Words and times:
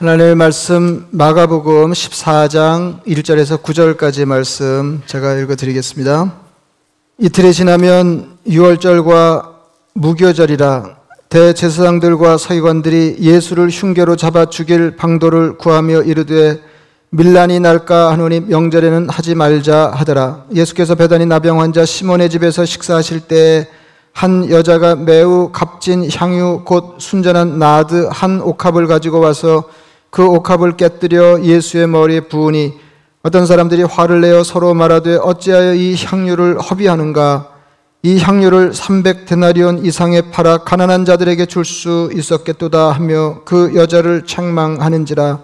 하나님의 0.00 0.34
말씀 0.34 1.06
마가복음 1.10 1.92
14장 1.92 3.04
1절에서 3.04 3.60
9절까지 3.60 4.24
말씀 4.24 5.02
제가 5.04 5.34
읽어 5.34 5.56
드리겠습니다. 5.56 6.32
이틀이 7.18 7.52
지나면 7.52 8.38
6월절과 8.46 9.44
무교절이라 9.92 10.96
대제사장들과 11.28 12.38
서기관들이 12.38 13.18
예수를 13.20 13.68
흉계로 13.68 14.16
잡아 14.16 14.46
죽일 14.46 14.96
방도를 14.96 15.58
구하며 15.58 16.04
이르되 16.04 16.62
밀란이 17.10 17.60
날까 17.60 18.10
하노니 18.12 18.40
명절에는 18.40 19.10
하지 19.10 19.34
말자 19.34 19.92
하더라. 19.96 20.46
예수께서 20.54 20.94
배단이 20.94 21.26
나병 21.26 21.60
환자 21.60 21.84
시몬의 21.84 22.30
집에서 22.30 22.64
식사하실 22.64 23.20
때한 24.14 24.48
여자가 24.48 24.96
매우 24.96 25.50
값진 25.52 26.08
향유 26.10 26.62
곧 26.64 26.94
순전한 26.96 27.58
나드 27.58 28.08
한 28.10 28.40
옥합을 28.40 28.86
가지고 28.86 29.20
와서 29.20 29.64
그 30.10 30.26
옥합을 30.26 30.76
깨뜨려 30.76 31.42
예수의 31.42 31.86
머리에 31.86 32.20
부으니 32.20 32.74
어떤 33.22 33.46
사람들이 33.46 33.82
화를 33.82 34.20
내어 34.20 34.42
서로 34.42 34.74
말하되 34.74 35.16
어찌하여 35.16 35.74
이 35.74 35.94
향유를 35.94 36.58
허비하는가? 36.58 37.48
이 38.02 38.18
향유를 38.18 38.70
300데나리온 38.72 39.84
이상에 39.84 40.30
팔아 40.30 40.58
가난한 40.58 41.04
자들에게 41.04 41.44
줄 41.46 41.64
수 41.66 42.10
있었겠도다 42.14 42.92
하며 42.92 43.42
그 43.44 43.72
여자를 43.74 44.24
책망하는지라. 44.24 45.40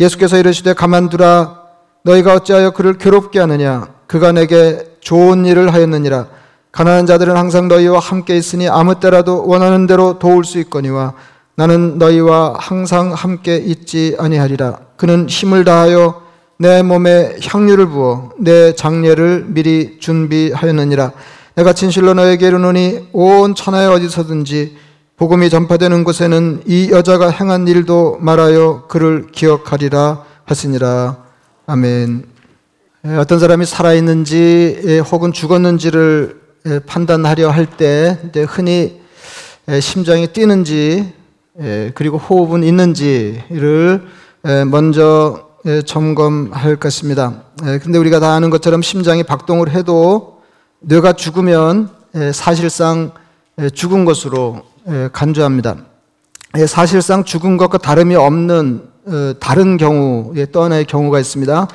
예수께서 0.00 0.36
이르시되 0.36 0.74
가만두라. 0.74 1.60
너희가 2.02 2.34
어찌하여 2.34 2.72
그를 2.72 2.98
괴롭게 2.98 3.38
하느냐? 3.38 3.86
그가 4.08 4.32
내게 4.32 4.84
좋은 5.00 5.46
일을 5.46 5.72
하였느니라. 5.72 6.26
가난한 6.72 7.06
자들은 7.06 7.36
항상 7.36 7.68
너희와 7.68 8.00
함께 8.00 8.36
있으니 8.36 8.68
아무 8.68 8.98
때라도 8.98 9.46
원하는 9.46 9.86
대로 9.86 10.18
도울 10.18 10.44
수 10.44 10.58
있거니와 10.58 11.14
나는 11.54 11.98
너희와 11.98 12.54
항상 12.58 13.12
함께 13.12 13.56
있지 13.56 14.16
아니하리라. 14.18 14.78
그는 14.96 15.28
힘을 15.28 15.64
다하여 15.64 16.22
내 16.58 16.82
몸에 16.82 17.36
향유를 17.42 17.88
부어 17.88 18.30
내 18.38 18.74
장례를 18.74 19.46
미리 19.48 19.98
준비하였느니라. 20.00 21.12
내가 21.56 21.72
진실로 21.72 22.14
너에게 22.14 22.46
이르노니 22.46 23.08
온 23.12 23.54
천하에 23.54 23.86
어디서든지 23.86 24.76
복음이 25.16 25.50
전파되는 25.50 26.04
곳에는 26.04 26.62
이 26.66 26.90
여자가 26.90 27.28
행한 27.28 27.68
일도 27.68 28.18
말하여 28.20 28.86
그를 28.88 29.26
기억하리라 29.30 30.24
하시니라. 30.44 31.18
아멘. 31.66 32.24
어떤 33.18 33.38
사람이 33.38 33.66
살아있는지 33.66 35.02
혹은 35.10 35.32
죽었는지를 35.32 36.40
판단하려 36.86 37.50
할 37.50 37.66
때 37.66 38.18
흔히 38.46 39.00
심장이 39.80 40.28
뛰는지 40.28 41.12
그리고 41.94 42.18
호흡은 42.18 42.64
있는지를 42.64 44.02
먼저 44.70 45.48
점검할 45.84 46.76
것입니다. 46.76 47.42
그런데 47.58 47.98
우리가 47.98 48.20
다 48.20 48.32
아는 48.32 48.50
것처럼 48.50 48.82
심장이 48.82 49.22
박동을 49.22 49.70
해도 49.70 50.40
뇌가 50.80 51.12
죽으면 51.12 51.90
사실상 52.32 53.12
죽은 53.74 54.04
것으로 54.04 54.62
간주합니다. 55.12 55.76
사실상 56.66 57.24
죽은 57.24 57.56
것과 57.56 57.78
다름이 57.78 58.14
없는 58.14 58.92
어, 59.04 59.34
다른 59.40 59.78
경우에 59.78 60.46
또 60.46 60.62
하나의 60.62 60.84
경우가 60.84 61.18
있습니다. 61.18 61.66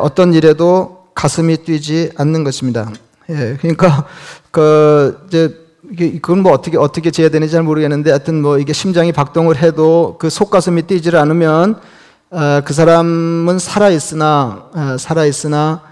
어떤 0.00 0.32
일에도 0.32 1.08
가슴이 1.14 1.56
뛰지 1.58 2.12
않는 2.16 2.44
것입니다. 2.44 2.92
예, 3.30 3.56
그러니까 3.60 4.06
그 4.52 5.24
이제 5.26 5.61
이게 5.92 6.12
그건 6.20 6.40
뭐 6.42 6.52
어떻게 6.52 6.78
어떻게 6.78 7.10
재야 7.10 7.28
되는지 7.28 7.52
잘 7.52 7.62
모르겠는데 7.62 8.10
하여튼 8.10 8.40
뭐 8.40 8.58
이게 8.58 8.72
심장이 8.72 9.12
박동을 9.12 9.58
해도 9.58 10.16
그 10.18 10.30
속가슴이 10.30 10.82
뛰질 10.82 11.16
않으면 11.16 11.78
어, 12.30 12.62
그 12.64 12.72
사람은 12.72 13.58
살아 13.58 13.90
있으나 13.90 14.70
어, 14.74 14.96
살아 14.98 15.26
있으나 15.26 15.82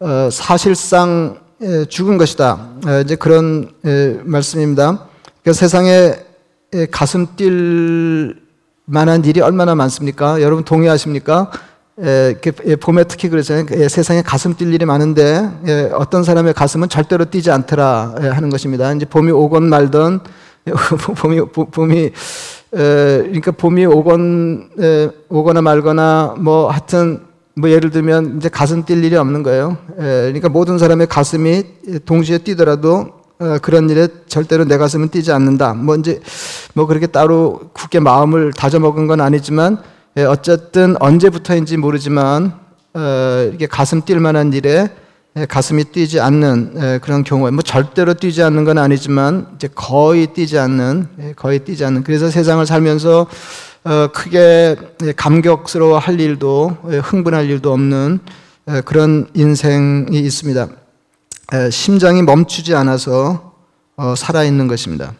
어, 0.00 0.28
사실상 0.32 1.38
예, 1.60 1.84
죽은 1.84 2.18
것이다. 2.18 2.68
어, 2.86 3.00
이제 3.04 3.14
그런 3.14 3.70
예, 3.84 4.20
말씀입니다. 4.24 5.06
그 5.44 5.52
세상에 5.52 6.14
예, 6.74 6.86
가슴 6.86 7.26
뛸 7.36 8.36
만한 8.84 9.24
일이 9.24 9.40
얼마나 9.40 9.76
많습니까? 9.76 10.40
여러분 10.42 10.64
동의하십니까? 10.64 11.50
에, 12.00 12.36
예, 12.66 12.76
봄에 12.76 13.04
특히 13.04 13.28
그러잖아요. 13.28 13.66
예, 13.72 13.88
세상에 13.88 14.22
가슴 14.22 14.54
뛸 14.54 14.72
일이 14.72 14.84
많은데 14.84 15.50
예, 15.66 15.90
어떤 15.92 16.22
사람의 16.22 16.54
가슴은 16.54 16.88
절대로 16.88 17.24
뛰지 17.24 17.50
않더라 17.50 18.14
예, 18.22 18.28
하는 18.28 18.50
것입니다. 18.50 18.92
이제 18.92 19.04
봄이 19.04 19.32
오건 19.32 19.64
말던 19.68 20.20
봄이 21.16 21.40
봄이 21.70 22.10
그러니까 22.70 23.50
봄이 23.50 23.86
오건 23.86 24.70
오거나 25.28 25.62
말거나 25.62 26.34
뭐 26.38 26.70
하여튼 26.70 27.22
뭐 27.56 27.70
예를 27.70 27.90
들면 27.90 28.36
이제 28.36 28.48
가슴 28.48 28.84
뛸 28.84 29.02
일이 29.02 29.16
없는 29.16 29.42
거예요. 29.42 29.78
그러니까 29.96 30.48
모든 30.48 30.78
사람의 30.78 31.08
가슴이 31.08 31.64
동시에 32.04 32.38
뛰더라도 32.38 33.18
어, 33.40 33.56
그런 33.62 33.88
일에 33.88 34.08
절대로 34.26 34.64
내 34.64 34.76
가슴은 34.76 35.10
뛰지 35.10 35.30
않는다. 35.32 35.74
뭐 35.74 35.94
이제 35.96 36.20
뭐 36.74 36.86
그렇게 36.86 37.06
따로 37.06 37.60
굳게 37.72 38.00
마음을 38.00 38.52
다져 38.52 38.80
먹은 38.80 39.06
건 39.06 39.20
아니지만 39.20 39.78
예, 39.78 39.97
어쨌든 40.16 40.96
언제부터인지 41.00 41.76
모르지만 41.76 42.52
어, 42.94 43.50
이게 43.54 43.66
가슴 43.66 44.02
뛸 44.02 44.18
만한 44.18 44.52
일에 44.52 44.88
예, 45.36 45.46
가슴이 45.46 45.84
뛰지 45.84 46.20
않는 46.20 46.74
예, 46.76 46.98
그런 47.00 47.22
경우에 47.22 47.50
뭐 47.50 47.62
절대로 47.62 48.14
뛰지 48.14 48.42
않는 48.42 48.64
건 48.64 48.78
아니지만 48.78 49.46
이제 49.54 49.68
거의 49.72 50.28
뛰지 50.28 50.58
않는 50.58 51.34
거의 51.36 51.60
뛰지 51.60 51.84
않는 51.84 52.02
그래서 52.02 52.30
세상을 52.30 52.64
살면서 52.66 53.26
어, 53.84 54.08
크게 54.12 54.76
감격스러워 55.16 55.98
할 55.98 56.18
일도 56.18 56.78
흥분할 57.02 57.48
일도 57.48 57.72
없는 57.72 58.18
그런 58.84 59.28
인생이 59.34 60.18
있습니다. 60.18 60.68
심장이 61.70 62.22
멈추지 62.22 62.74
않아서 62.74 63.54
어, 63.96 64.14
살아 64.14 64.44
있는 64.44 64.68
것입니다. 64.68 65.14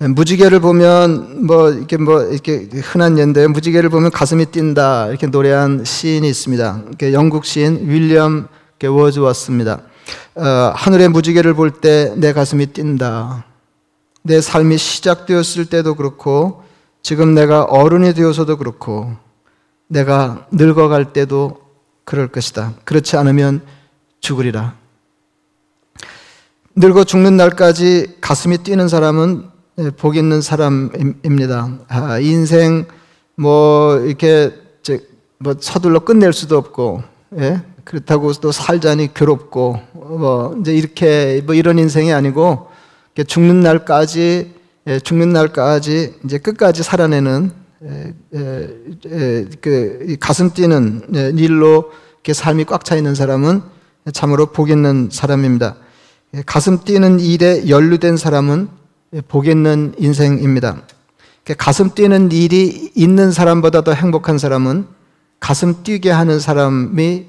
무지개를 0.00 0.60
보면 0.60 1.46
뭐 1.46 1.70
이렇게 1.70 1.98
뭐 1.98 2.22
이렇게 2.22 2.68
흔한 2.80 3.18
예인데 3.18 3.46
무지개를 3.48 3.90
보면 3.90 4.10
가슴이 4.10 4.46
뛴다 4.46 5.08
이렇게 5.08 5.26
노래한 5.26 5.84
시인이 5.84 6.26
있습니다. 6.26 6.84
영국 7.12 7.44
시인 7.44 7.86
윌리엄 7.86 8.48
워즈워스입니다. 8.82 9.82
어, 10.36 10.72
하늘의 10.74 11.10
무지개를 11.10 11.52
볼 11.52 11.70
때 11.82 12.14
내 12.16 12.32
가슴이 12.32 12.68
뛴다. 12.68 13.44
내 14.22 14.40
삶이 14.40 14.78
시작되었을 14.78 15.66
때도 15.66 15.94
그렇고 15.96 16.62
지금 17.02 17.34
내가 17.34 17.64
어른이 17.64 18.14
되어서도 18.14 18.56
그렇고 18.56 19.14
내가 19.86 20.46
늙어갈 20.50 21.12
때도 21.12 21.60
그럴 22.04 22.28
것이다. 22.28 22.72
그렇지 22.84 23.18
않으면 23.18 23.60
죽으리라. 24.20 24.76
늙어 26.74 27.04
죽는 27.04 27.36
날까지 27.36 28.16
가슴이 28.22 28.58
뛰는 28.58 28.88
사람은 28.88 29.44
예, 29.44 29.49
복 29.96 30.16
있는 30.16 30.40
사람입니다. 30.40 31.78
아, 31.88 32.18
인생 32.18 32.86
뭐 33.36 33.98
이렇게 34.00 34.52
뭐 35.38 35.54
서둘러 35.58 36.00
끝낼 36.00 36.32
수도 36.32 36.58
없고 36.58 37.02
예? 37.38 37.62
그렇다고 37.84 38.32
또 38.34 38.52
살자니 38.52 39.14
괴롭고 39.14 39.80
뭐 39.92 40.56
이제 40.60 40.74
이렇게 40.74 41.42
뭐 41.46 41.54
이런 41.54 41.78
인생이 41.78 42.12
아니고 42.12 42.68
죽는 43.26 43.60
날까지 43.60 44.54
예, 44.86 44.98
죽는 44.98 45.32
날까지 45.32 46.16
이제 46.24 46.38
끝까지 46.38 46.82
살아내는 46.82 47.52
예, 47.84 48.14
예, 48.34 49.46
그 49.60 50.16
가슴 50.20 50.50
뛰는 50.50 51.02
예, 51.14 51.32
일로 51.36 51.90
이렇게 52.14 52.32
삶이 52.32 52.64
꽉 52.64 52.84
차 52.84 52.96
있는 52.96 53.14
사람은 53.14 53.62
참으로 54.12 54.46
복 54.46 54.70
있는 54.70 55.08
사람입니다. 55.10 55.76
예, 56.34 56.42
가슴 56.44 56.82
뛰는 56.82 57.20
일에 57.20 57.68
연루된 57.68 58.16
사람은 58.16 58.68
복 59.26 59.48
있는 59.48 59.92
인생입니다. 59.98 60.82
가슴 61.58 61.90
뛰는 61.94 62.30
일이 62.30 62.92
있는 62.94 63.32
사람보다 63.32 63.82
더 63.82 63.92
행복한 63.92 64.38
사람은 64.38 64.86
가슴 65.40 65.82
뛰게 65.82 66.10
하는 66.10 66.38
사람이 66.38 67.26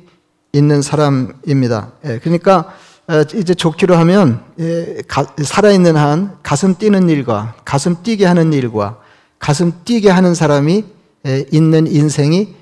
있는 0.54 0.82
사람입니다. 0.82 1.92
예, 2.06 2.20
그러니까 2.20 2.74
어, 3.08 3.22
이제 3.34 3.56
좋기로 3.56 3.96
하면 3.96 4.44
예, 4.60 4.98
살아있는 5.42 5.96
한 5.96 6.38
가슴 6.44 6.76
뛰는 6.76 7.10
일과 7.10 7.56
가슴 7.66 8.04
뛰게 8.04 8.26
하는 8.26 8.54
일과 8.54 9.00
가슴 9.40 9.72
뛰게 9.84 10.10
하는 10.10 10.36
사람이 10.36 10.86
예, 11.26 11.46
있는 11.52 11.88
인생이 11.88 12.56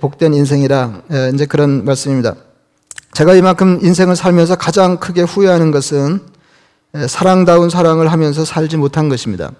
복된 0.00 0.34
인생이라 0.34 1.02
이제 1.34 1.46
그런 1.46 1.84
말씀입니다. 1.84 2.34
제가 3.12 3.34
이만큼 3.34 3.78
인생을 3.80 4.16
살면서 4.16 4.56
가장 4.56 4.96
크게 4.98 5.22
후회하는 5.22 5.70
것은 5.70 6.20
사랑다운 7.06 7.70
사랑을 7.70 8.10
하면서 8.10 8.44
살지 8.44 8.76
못한 8.76 9.08
것입니다. 9.08 9.52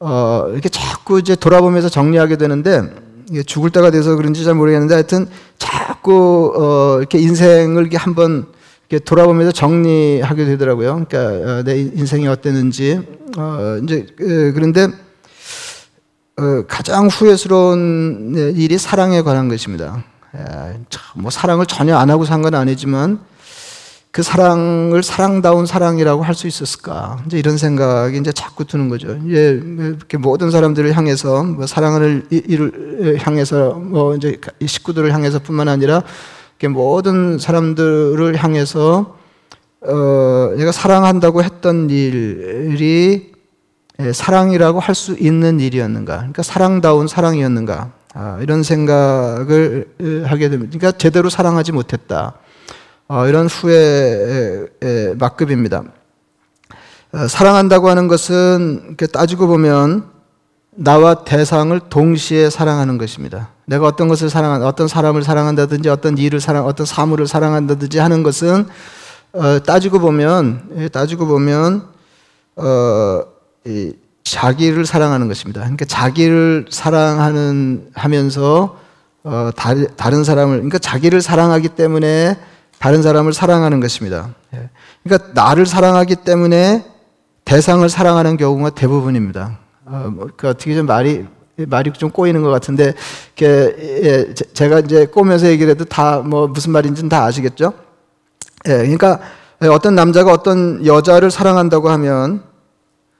어, 0.00 0.46
이렇게 0.52 0.68
자꾸 0.68 1.18
이제 1.18 1.36
돌아보면서 1.36 1.88
정리하게 1.88 2.36
되는데, 2.36 2.82
죽을 3.46 3.70
때가 3.70 3.90
돼서 3.90 4.16
그런지 4.16 4.44
잘 4.44 4.54
모르겠는데, 4.54 4.94
하여튼 4.94 5.28
자꾸, 5.58 6.52
어, 6.56 6.98
이렇게 6.98 7.18
인생을 7.18 7.82
이렇게 7.82 7.96
한번 7.96 8.46
이렇게 8.88 9.02
돌아보면서 9.04 9.52
정리하게 9.52 10.44
되더라고요. 10.44 11.06
그러니까 11.06 11.18
어, 11.58 11.62
내 11.62 11.78
인생이 11.78 12.26
어땠는지. 12.28 13.00
어, 13.36 13.78
이제, 13.82 14.06
그런데 14.18 14.88
어, 16.36 16.64
가장 16.66 17.06
후회스러운 17.06 18.34
일이 18.56 18.76
사랑에 18.78 19.22
관한 19.22 19.48
것입니다. 19.48 20.04
뭐 21.14 21.30
사랑을 21.30 21.64
전혀 21.66 21.96
안 21.96 22.10
하고 22.10 22.24
산 22.24 22.42
건 22.42 22.54
아니지만 22.54 23.20
그 24.14 24.22
사랑을 24.22 25.02
사랑다운 25.02 25.66
사랑이라고 25.66 26.22
할 26.22 26.36
수 26.36 26.46
있었을까? 26.46 27.18
이제 27.26 27.36
이런 27.36 27.56
생각이 27.58 28.16
이제 28.16 28.30
자꾸 28.30 28.64
드는 28.64 28.88
거죠. 28.88 29.18
이제 29.26 29.60
이렇게 29.60 30.18
모든 30.18 30.52
사람들을 30.52 30.96
향해서 30.96 31.42
뭐 31.42 31.66
사랑을 31.66 32.24
이를 32.30 33.18
향해서 33.20 33.72
뭐 33.72 34.14
이제 34.14 34.40
식구들을 34.64 35.12
향해서뿐만 35.12 35.66
아니라 35.68 36.04
이렇게 36.52 36.68
모든 36.68 37.38
사람들을 37.38 38.36
향해서 38.36 39.16
어 39.80 40.54
내가 40.56 40.70
사랑한다고 40.70 41.42
했던 41.42 41.90
일이 41.90 43.32
사랑이라고 44.12 44.78
할 44.78 44.94
수 44.94 45.16
있는 45.18 45.58
일이었는가? 45.58 46.18
그러니까 46.18 46.44
사랑다운 46.44 47.08
사랑이었는가? 47.08 47.90
아, 48.14 48.38
이런 48.40 48.62
생각을 48.62 49.88
하게 50.26 50.48
됩니다. 50.50 50.78
그러니까 50.78 50.96
제대로 50.96 51.28
사랑하지 51.28 51.72
못했다. 51.72 52.34
어, 53.06 53.26
이런 53.26 53.46
후회의 53.46 55.14
막급입니다. 55.16 55.82
어, 57.12 57.28
사랑한다고 57.28 57.88
하는 57.88 58.08
것은 58.08 58.96
따지고 59.12 59.46
보면 59.46 60.06
나와 60.70 61.22
대상을 61.24 61.78
동시에 61.90 62.48
사랑하는 62.48 62.96
것입니다. 62.96 63.50
내가 63.66 63.86
어떤 63.86 64.08
것을 64.08 64.30
사랑한, 64.30 64.62
어떤 64.62 64.88
사람을 64.88 65.22
사랑한다든지, 65.22 65.88
어떤 65.90 66.16
일을 66.16 66.40
사랑, 66.40 66.66
어떤 66.66 66.86
사물을 66.86 67.26
사랑한다든지 67.26 67.98
하는 67.98 68.22
것은 68.22 68.66
어, 69.32 69.62
따지고 69.62 69.98
보면, 69.98 70.70
예, 70.78 70.88
따지고 70.88 71.26
보면 71.26 71.84
어, 72.56 73.22
이, 73.66 73.92
자기를 74.22 74.86
사랑하는 74.86 75.28
것입니다. 75.28 75.60
그러니까 75.60 75.84
자기를 75.84 76.66
사랑하는 76.70 77.90
하면서 77.94 78.78
어, 79.24 79.50
다, 79.54 79.74
다른 79.96 80.24
사람을, 80.24 80.56
그러니까 80.56 80.78
자기를 80.78 81.20
사랑하기 81.20 81.70
때문에 81.70 82.38
다른 82.84 83.00
사람을 83.00 83.32
사랑하는 83.32 83.80
것입니다. 83.80 84.34
예. 84.52 84.68
그러니까 85.02 85.30
나를 85.32 85.64
사랑하기 85.64 86.16
때문에 86.16 86.84
대상을 87.46 87.88
사랑하는 87.88 88.36
경우가 88.36 88.70
대부분입니다. 88.74 89.58
어, 89.86 90.08
뭐, 90.14 90.28
그 90.36 90.50
어떻게 90.50 90.74
좀 90.74 90.84
말이 90.84 91.24
말이 91.56 91.90
좀 91.94 92.10
꼬이는 92.10 92.42
것 92.42 92.50
같은데, 92.50 92.92
예, 93.40 94.34
제가 94.34 94.80
이제 94.80 95.06
꼬면서 95.06 95.46
얘기를 95.46 95.70
해도 95.70 95.86
다 95.86 96.20
뭐 96.20 96.46
무슨 96.46 96.72
말인지는 96.72 97.08
다 97.08 97.24
아시겠죠? 97.24 97.72
예, 98.66 98.76
그러니까 98.76 99.18
어떤 99.62 99.94
남자가 99.94 100.30
어떤 100.30 100.84
여자를 100.84 101.30
사랑한다고 101.30 101.88
하면 101.88 102.42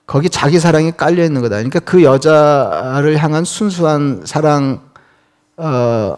거기 0.06 0.28
자기 0.28 0.58
사랑이 0.58 0.92
깔려 0.94 1.24
있는 1.24 1.40
거다. 1.40 1.56
그러니까 1.56 1.80
그 1.80 2.02
여자를 2.02 3.16
향한 3.16 3.44
순수한 3.44 4.24
사랑, 4.26 4.82
어, 5.56 6.16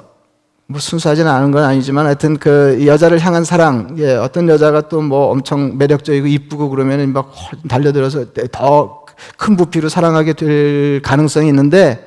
뭐 0.69 0.81
순수하지는 0.81 1.31
않은 1.31 1.53
건 1.53 1.63
아니지만 1.65 2.07
하여튼 2.07 2.37
그 2.39 2.85
여자를 2.87 3.21
향한 3.21 3.45
사랑, 3.45 3.95
예, 3.99 4.15
어떤 4.17 4.49
여자가 4.49 4.89
또 4.89 5.01
뭐 5.01 5.31
엄청 5.31 5.79
매력적이고 5.79 6.27
이쁘고 6.27 6.71
그러면은 6.71 7.13
막 7.13 7.33
달려들어서 7.69 8.27
더 8.53 9.05
큰 9.39 9.57
부피로 9.57 9.89
사랑하게 9.89 10.35
될 10.35 11.01
가능성이 11.03 11.49
있는데 11.49 12.07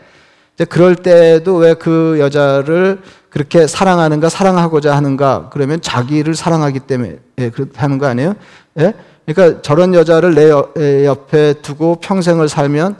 그럴 0.70 0.96
때도 0.96 1.56
왜 1.56 1.74
그 1.74 2.18
여자를 2.20 3.02
그렇게 3.32 3.66
사랑하는가 3.66 4.30
사랑하고자 4.30 4.96
하는가 4.96 5.50
그러면 5.52 5.82
자기를 5.82 6.36
사랑하기 6.36 6.82
때문에 6.82 7.18
예, 7.40 7.52
하는 7.76 7.98
거 7.98 8.06
아니에요? 8.08 8.34
예? 8.80 8.94
그러니까 9.26 9.62
저런 9.64 9.94
여자를 9.96 10.36
내 10.36 11.06
옆에 11.06 11.54
두고 11.62 11.96
평생을 12.02 12.50
살면 12.50 12.98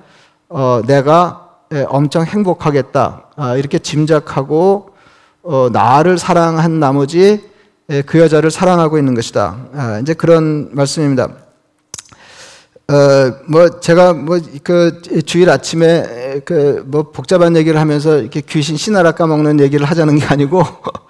어, 0.50 0.82
내가 0.88 1.50
예, 1.74 1.86
엄청 1.90 2.24
행복하겠다 2.24 3.26
아, 3.36 3.56
이렇게 3.58 3.78
짐작하고 3.78 4.90
어, 5.44 5.70
나를 5.72 6.18
사랑한 6.18 6.80
나머지 6.80 7.42
예, 7.90 8.02
그 8.04 8.20
여자를 8.20 8.52
사랑하고 8.52 8.98
있는 8.98 9.16
것이다. 9.16 9.58
아, 9.74 10.00
이제 10.00 10.14
그런 10.14 10.70
말씀입니다. 10.74 11.30
어, 12.88 13.34
뭐 13.48 13.80
제가 13.80 14.14
뭐 14.14 14.40
그 14.64 15.02
주일 15.26 15.50
아침에 15.50 16.42
그 16.46 16.84
뭐 16.86 17.12
복잡한 17.12 17.56
얘기를 17.56 17.80
하면서 17.80 18.18
이렇게 18.18 18.42
귀신 18.42 18.78
신하라 18.78 19.12
까먹는 19.14 19.60
얘기를 19.60 19.86
하자는 19.86 20.18
게 20.18 20.26
아니고 20.26 20.64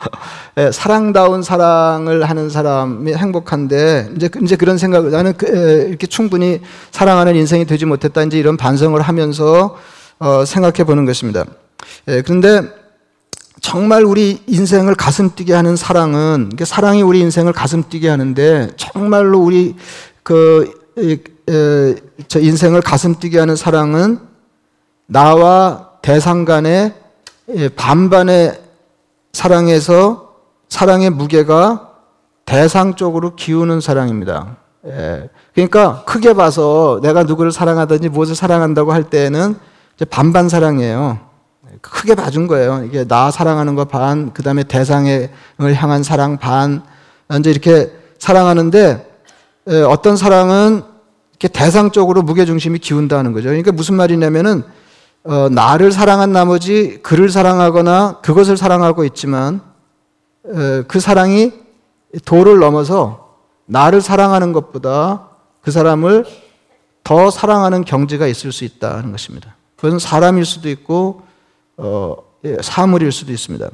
예, 0.57 0.71
사랑다운 0.71 1.41
사랑을 1.41 2.29
하는 2.29 2.49
사람이 2.49 3.13
행복한데 3.13 4.11
이제 4.15 4.29
이제 4.41 4.55
그런 4.55 4.77
생각 4.77 5.05
나는 5.07 5.33
그, 5.37 5.85
이렇게 5.89 6.07
충분히 6.07 6.61
사랑하는 6.91 7.35
인생이 7.35 7.65
되지 7.65 7.85
못했다 7.85 8.23
이제 8.23 8.37
이런 8.37 8.57
반성을 8.57 8.99
하면서 9.01 9.77
어, 10.19 10.45
생각해 10.45 10.83
보는 10.83 11.05
것입니다. 11.05 11.45
예, 12.07 12.21
그런데 12.21 12.78
정말 13.61 14.03
우리 14.03 14.41
인생을 14.47 14.95
가슴 14.95 15.35
뛰게 15.35 15.53
하는 15.53 15.75
사랑은 15.75 16.51
사랑이 16.63 17.01
우리 17.01 17.19
인생을 17.19 17.53
가슴 17.53 17.83
뛰게 17.83 18.09
하는데 18.09 18.69
정말로 18.77 19.39
우리 19.39 19.75
그 20.23 20.79
저 22.27 22.39
인생을 22.39 22.81
가슴 22.81 23.15
뛰게 23.15 23.39
하는 23.39 23.55
사랑은 23.55 24.19
나와 25.07 25.91
대상 26.01 26.45
간의 26.45 26.93
반반의 27.75 28.61
사랑에서 29.33 30.35
사랑의 30.69 31.09
무게가 31.09 31.89
대상 32.45 32.95
쪽으로 32.95 33.35
기우는 33.35 33.81
사랑입니다. 33.81 34.57
그러니까 35.53 36.03
크게 36.05 36.33
봐서 36.33 36.99
내가 37.01 37.23
누구를 37.23 37.51
사랑하든지 37.51 38.09
무엇을 38.09 38.35
사랑한다고 38.35 38.93
할 38.93 39.09
때는 39.09 39.55
반반 40.09 40.49
사랑이에요. 40.49 41.28
크게 41.81 42.15
봐준 42.15 42.47
거예요. 42.47 42.83
이게 42.85 43.05
나 43.05 43.31
사랑하는 43.31 43.75
거 43.75 43.85
반, 43.85 44.33
그 44.33 44.43
다음에 44.43 44.63
대상을 44.63 45.29
향한 45.75 46.03
사랑 46.03 46.37
반, 46.37 46.83
이제 47.39 47.51
이렇게 47.51 47.91
사랑하는데 48.17 49.07
어떤 49.87 50.17
사랑은 50.17 50.83
이렇게 51.31 51.47
대상적으로 51.47 52.21
무게중심이 52.21 52.79
기운다는 52.79 53.31
거죠. 53.33 53.49
그러니까 53.49 53.71
무슨 53.71 53.95
말이냐면은 53.95 54.63
어, 55.23 55.49
나를 55.49 55.91
사랑한 55.91 56.31
나머지 56.31 56.99
그를 57.03 57.29
사랑하거나 57.29 58.19
그것을 58.21 58.57
사랑하고 58.57 59.03
있지만 59.05 59.61
어, 60.45 60.83
그 60.87 60.99
사랑이 60.99 61.53
도를 62.25 62.59
넘어서 62.59 63.35
나를 63.65 64.01
사랑하는 64.01 64.53
것보다 64.53 65.27
그 65.61 65.71
사람을 65.71 66.25
더 67.03 67.29
사랑하는 67.29 67.85
경지가 67.85 68.27
있을 68.27 68.51
수 68.51 68.63
있다는 68.63 69.11
것입니다. 69.11 69.55
그것은 69.75 69.99
사람일 69.99 70.45
수도 70.45 70.69
있고 70.69 71.21
어, 71.79 72.15
예, 72.45 72.57
사물일 72.61 73.11
수도 73.11 73.31
있습니다. 73.31 73.69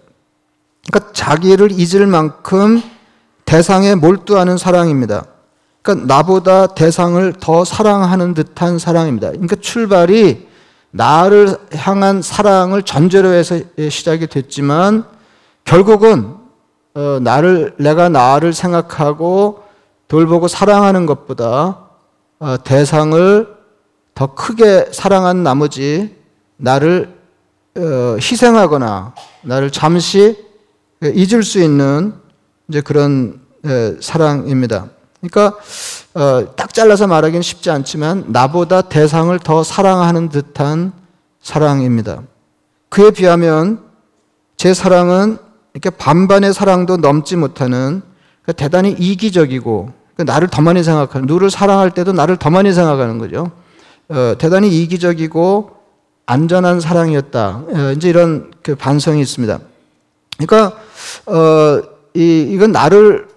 그러니까 0.88 1.12
자기를 1.14 1.72
잊을 1.72 2.08
만큼 2.08 2.82
대상에 3.46 3.96
몰두하는 3.96 4.58
사랑입니다. 4.58 5.26
그러니까 5.82 6.16
나보다 6.16 6.68
대상을 6.68 7.34
더 7.40 7.66
사랑하는 7.66 8.34
듯한 8.34 8.80
사랑입니다. 8.80 9.32
그러니까 9.32 9.56
출발이 9.56 10.48
나를 10.92 11.58
향한 11.74 12.22
사랑을 12.22 12.84
전제로 12.84 13.30
해서 13.30 13.60
시작이 13.78 14.28
됐지만 14.28 15.06
결국은 15.64 16.36
어, 16.94 17.20
나를 17.22 17.76
내가 17.78 18.08
나를 18.08 18.54
생각하고 18.54 19.64
돌보고 20.08 20.48
사랑하는 20.48 21.06
것보다 21.06 21.80
어, 22.40 22.58
대상을 22.64 23.56
더 24.14 24.34
크게 24.34 24.92
사랑한 24.92 25.44
나머지 25.44 26.16
나를 26.58 27.10
어, 27.10 27.15
희생하거나 27.78 29.14
나를 29.42 29.72
잠시 29.72 30.38
잊을 31.04 31.44
수 31.44 31.60
있는 31.62 32.14
이제 32.70 32.82
그런 32.82 33.42
사랑입니다. 34.00 34.88
그러니까 35.22 35.58
어, 36.14 36.56
딱 36.56 36.74
잘라서 36.74 37.08
말하기는 37.08 37.42
쉽지 37.42 37.72
않지만 37.72 38.26
나보다 38.28 38.84
대상을 38.84 39.38
더 39.40 39.64
사랑하는 39.64 40.30
듯한 40.30 40.94
사랑입니다. 41.42 42.22
그에 42.90 43.12
비하면 43.12 43.82
제 44.56 44.74
사랑은 44.74 45.38
이렇게 45.74 45.90
반반의 45.90 46.54
사랑도 46.54 46.98
넘지 46.98 47.36
못하는 47.36 48.02
그러니까 48.44 48.54
대단히 48.54 48.92
이기적이고 48.92 49.92
그러니까 50.16 50.34
나를 50.34 50.48
더 50.48 50.62
많이 50.62 50.84
생각하는 50.84 51.28
누를 51.28 51.50
사랑할 51.50 51.92
때도 51.92 52.14
나를 52.14 52.38
더 52.38 52.50
많이 52.50 52.72
생각하는 52.72 53.18
거죠. 53.18 53.52
어, 54.08 54.36
대단히 54.38 54.70
이기적이고 54.82 55.75
안전한 56.26 56.80
사랑이었다. 56.80 57.64
어, 57.68 57.94
이제 57.96 58.10
이런 58.10 58.52
그 58.64 58.76
반성이 58.76 59.22
있습니다. 59.22 59.60
그러니까 60.38 60.78
어, 61.28 61.82
이, 62.14 62.48
이건 62.50 62.72
나를 62.72 63.28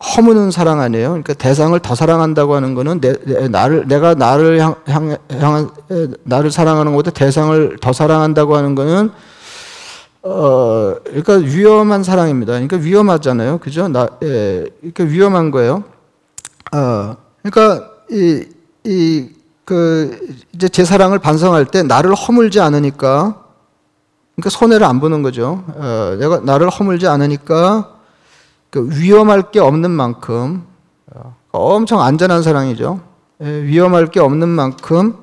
허무는 0.00 0.50
사랑 0.50 0.80
아니에요. 0.80 1.08
그러니까 1.08 1.34
대상을 1.34 1.78
더 1.80 1.94
사랑한다고 1.94 2.54
하는 2.54 2.74
거는 2.74 3.00
내, 3.00 3.48
나를 3.48 3.88
내가 3.88 4.14
나를 4.14 4.60
향, 4.60 4.76
향, 4.86 5.16
향한 5.30 5.70
나를 6.22 6.50
사랑하는 6.50 6.92
것보다 6.92 7.10
대상을 7.10 7.78
더 7.80 7.92
사랑한다고 7.92 8.56
하는 8.56 8.74
거는 8.74 9.10
어 10.22 10.94
그러니까 11.04 11.34
위험한 11.34 12.04
사랑입니다. 12.04 12.52
그러니까 12.52 12.76
위험하잖아요. 12.76 13.58
그죠? 13.58 13.88
나 13.88 14.08
예, 14.22 14.66
그러니까 14.80 15.04
위험한 15.04 15.50
거예요. 15.50 15.82
어 16.72 17.16
그러니까 17.42 17.90
이, 18.10 18.44
이 18.84 19.28
그 19.68 20.18
이제 20.54 20.66
제 20.66 20.82
사랑을 20.82 21.18
반성할 21.18 21.66
때 21.66 21.82
나를 21.82 22.14
허물지 22.14 22.58
않으니까 22.58 23.44
그러니까 24.34 24.48
손해를 24.48 24.86
안 24.86 24.98
보는 24.98 25.20
거죠. 25.20 25.62
어, 25.68 26.16
내가 26.18 26.40
나를 26.40 26.70
허물지 26.70 27.06
않으니까 27.06 27.92
그 28.70 28.88
위험할 28.90 29.50
게 29.50 29.60
없는 29.60 29.90
만큼 29.90 30.64
어, 31.12 31.34
엄청 31.50 32.00
안전한 32.00 32.42
사랑이죠. 32.42 33.02
예, 33.42 33.62
위험할 33.64 34.06
게 34.06 34.20
없는 34.20 34.48
만큼 34.48 35.16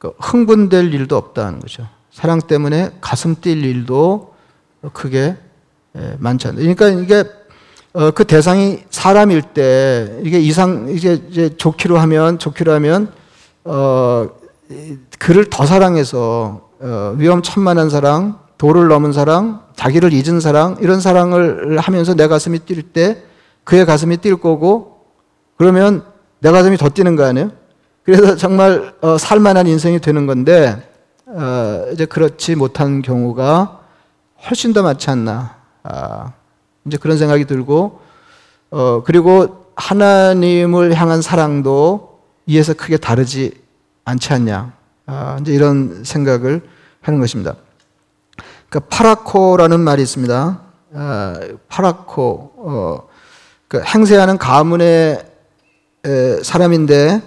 그 0.00 0.12
흥분될 0.18 0.92
일도 0.92 1.16
없다는 1.16 1.60
거죠. 1.60 1.86
사랑 2.10 2.40
때문에 2.40 2.96
가슴 3.00 3.36
뛸 3.36 3.62
일도 3.62 4.34
크게 4.92 5.36
예, 5.96 6.16
많지 6.18 6.48
않다. 6.48 6.58
그러니까 6.58 6.88
이게 6.88 7.22
어, 7.92 8.10
그 8.10 8.24
대상이 8.24 8.80
사람일 8.90 9.42
때 9.42 10.20
이게 10.24 10.40
이상 10.40 10.88
이제 10.88 11.22
이제 11.30 11.56
좋기로 11.56 11.96
하면 11.96 12.40
좋기로 12.40 12.72
하면 12.72 13.16
어, 13.64 14.28
그를 15.18 15.50
더 15.50 15.66
사랑해서 15.66 16.68
어, 16.80 17.14
위험천만한 17.16 17.90
사랑, 17.90 18.38
도를 18.56 18.88
넘은 18.88 19.12
사랑, 19.12 19.62
자기를 19.76 20.12
잊은 20.12 20.40
사랑 20.40 20.76
이런 20.80 21.00
사랑을 21.00 21.78
하면서 21.78 22.14
내 22.14 22.28
가슴이 22.28 22.60
뛸 22.60 22.92
때 22.92 23.22
그의 23.64 23.86
가슴이 23.86 24.18
뛸 24.18 24.40
거고 24.40 24.98
그러면 25.56 26.04
내 26.40 26.50
가슴이 26.50 26.76
더 26.76 26.88
뛰는 26.88 27.16
거 27.16 27.24
아니에요? 27.24 27.50
그래서 28.04 28.36
정말 28.36 28.94
어, 29.00 29.18
살만한 29.18 29.66
인생이 29.66 30.00
되는 30.00 30.26
건데 30.26 30.82
어, 31.26 31.86
이제 31.92 32.06
그렇지 32.06 32.54
못한 32.54 33.02
경우가 33.02 33.80
훨씬 34.46 34.72
더 34.72 34.82
많지 34.82 35.10
않나. 35.10 35.56
아, 35.82 36.32
이제 36.86 36.96
그런 36.96 37.18
생각이 37.18 37.44
들고, 37.44 38.00
어, 38.70 39.02
그리고 39.04 39.66
하나님을 39.76 40.94
향한 40.94 41.22
사랑도 41.22 42.07
이에서 42.48 42.72
크게 42.72 42.96
다르지 42.96 43.52
않지 44.06 44.32
않냐. 44.32 44.72
아, 45.04 45.36
이제 45.40 45.52
이런 45.52 46.02
생각을 46.02 46.66
하는 47.02 47.20
것입니다. 47.20 47.56
그 48.70 48.80
파라코라는 48.80 49.78
말이 49.80 50.02
있습니다. 50.02 50.60
아, 50.94 51.40
파라코, 51.68 52.52
어, 52.56 53.08
그 53.68 53.82
행세하는 53.82 54.38
가문의 54.38 55.22
에, 56.06 56.42
사람인데 56.42 57.20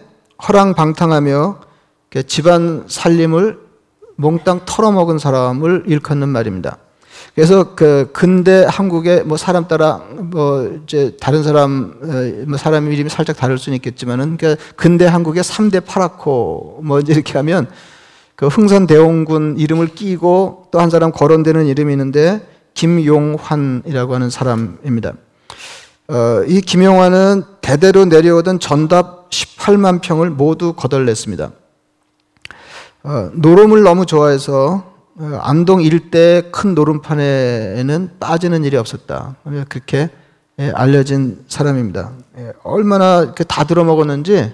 허랑방탕하며 0.48 1.60
집안 2.26 2.86
살림을 2.88 3.60
몽땅 4.16 4.62
털어먹은 4.66 5.20
사람을 5.20 5.84
일컫는 5.86 6.30
말입니다. 6.30 6.78
그래서 7.36 7.76
그 7.76 8.10
근대 8.12 8.66
한국의 8.68 9.24
뭐 9.24 9.38
사람 9.38 9.68
따라 9.68 10.02
뭐 10.12 10.80
이제 10.84 11.16
다른 11.20 11.44
사람 11.44 11.96
뭐 12.48 12.58
사람 12.58 12.92
이름이 12.92 13.10
살짝 13.10 13.38
다를 13.38 13.58
수는 13.58 13.78
있겠지만은 13.78 14.38
그 14.38 14.58
근대 14.76 15.06
한국의 15.06 15.44
3대 15.44 15.86
파라코 15.86 16.82
뭐 16.84 17.00
이렇게 17.00 17.34
하면 17.38 17.68
그 18.36 18.48
흥선 18.48 18.88
대원군 18.88 19.56
이름을 19.58 19.90
끼고 19.90 20.68
또 20.72 20.80
한 20.80 20.90
사람 20.90 21.12
거론되는 21.12 21.68
이름이 21.68 21.94
있는데 21.94 22.46
김용환이라고 22.74 24.16
하는 24.16 24.30
사람입니다. 24.30 25.14
어, 26.08 26.44
이 26.48 26.60
김용환은 26.62 27.44
대대로 27.62 28.06
내려오던 28.06 28.60
전답 28.60 29.30
18만 29.30 30.02
평을 30.02 30.30
모두 30.30 30.74
거덜냈습니다. 30.74 31.52
어, 33.04 33.30
노름을 33.34 33.84
너무 33.84 34.06
좋아해서 34.06 34.84
어, 34.84 34.91
안동 35.40 35.82
일대 35.82 36.50
큰 36.52 36.74
노름판에는 36.74 38.12
빠지는 38.20 38.64
일이 38.64 38.78
없었다. 38.78 39.36
그렇게 39.70 40.10
예, 40.60 40.72
알려진 40.76 41.44
사람입니다. 41.48 42.12
예, 42.38 42.54
얼마나 42.64 43.34
다 43.34 43.64
들어먹었는지 43.64 44.54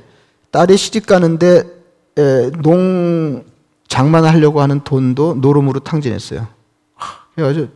딸이 0.51 0.77
시집 0.77 1.05
가는데 1.05 1.63
예, 2.17 2.51
농 2.61 3.45
장만하려고 3.87 4.61
하는 4.61 4.83
돈도 4.83 5.35
노름으로 5.35 5.79
탕진했어요. 5.81 6.47
그래가지고 7.35 7.67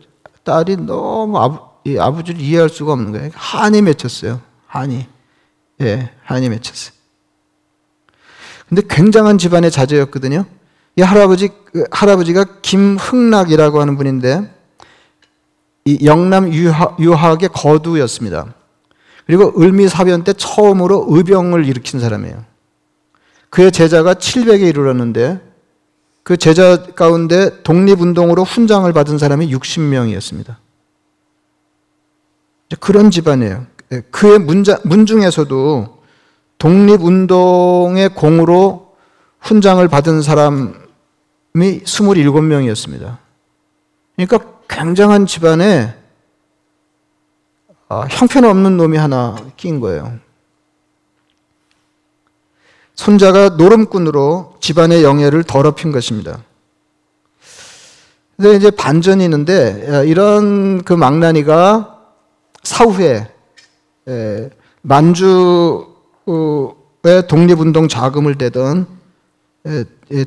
딸이 0.44 0.76
너무 0.78 1.38
아부, 1.38 1.58
아버지를 1.98 2.40
이해할 2.40 2.68
수가 2.68 2.92
없는 2.92 3.12
거예요. 3.12 3.30
한이 3.34 3.82
맺혔어요. 3.82 4.40
한이. 4.66 5.06
예, 5.80 6.10
한이 6.24 6.48
맺혔어요. 6.48 6.92
근데 8.68 8.82
굉장한 8.88 9.38
집안의 9.38 9.70
자제였거든요. 9.70 10.44
이 10.96 11.02
할아버지, 11.02 11.48
그 11.72 11.84
할아버지가 11.90 12.44
김흥락이라고 12.62 13.80
하는 13.80 13.96
분인데, 13.96 14.54
이 15.84 16.06
영남 16.06 16.52
유학, 16.52 17.00
유학의 17.00 17.48
거두였습니다. 17.52 18.54
그리고 19.26 19.52
을미사변 19.60 20.24
때 20.24 20.32
처음으로 20.32 21.06
의병을 21.08 21.66
일으킨 21.66 22.00
사람이에요. 22.00 22.44
그의 23.50 23.72
제자가 23.72 24.14
700에 24.14 24.68
이르렀는데, 24.68 25.40
그 26.22 26.36
제자 26.36 26.84
가운데 26.94 27.62
독립운동으로 27.62 28.44
훈장을 28.44 28.90
받은 28.92 29.18
사람이 29.18 29.52
60명이었습니다. 29.52 30.56
그런 32.80 33.10
집안이에요. 33.10 33.66
그의 34.10 34.38
문자, 34.38 34.78
문중에서도 34.84 36.02
독립운동의 36.58 38.10
공으로 38.10 38.94
훈장을 39.40 39.86
받은 39.88 40.22
사람 40.22 40.74
이 40.74 40.81
27명이었습니다. 41.54 43.18
그러니까 44.16 44.52
굉장한 44.68 45.26
집안에 45.26 45.94
아, 47.88 48.06
형편없는 48.08 48.76
놈이 48.78 48.96
하나 48.96 49.36
낀 49.56 49.80
거예요. 49.80 50.18
손자가 52.94 53.50
노름꾼으로 53.50 54.56
집안의 54.60 55.02
영예를 55.02 55.44
더럽힌 55.44 55.92
것입니다. 55.92 56.42
근데 58.36 58.56
이제 58.56 58.70
반전이 58.70 59.22
있는데 59.24 60.04
이런 60.06 60.82
그 60.82 60.94
망나니가 60.94 61.98
사후에 62.62 63.30
만주의 64.80 65.86
독립운동 67.28 67.88
자금을 67.88 68.36
대던 68.36 68.86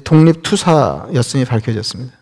독립투사였음이 0.04 1.46
밝혀졌습니다. 1.46 2.13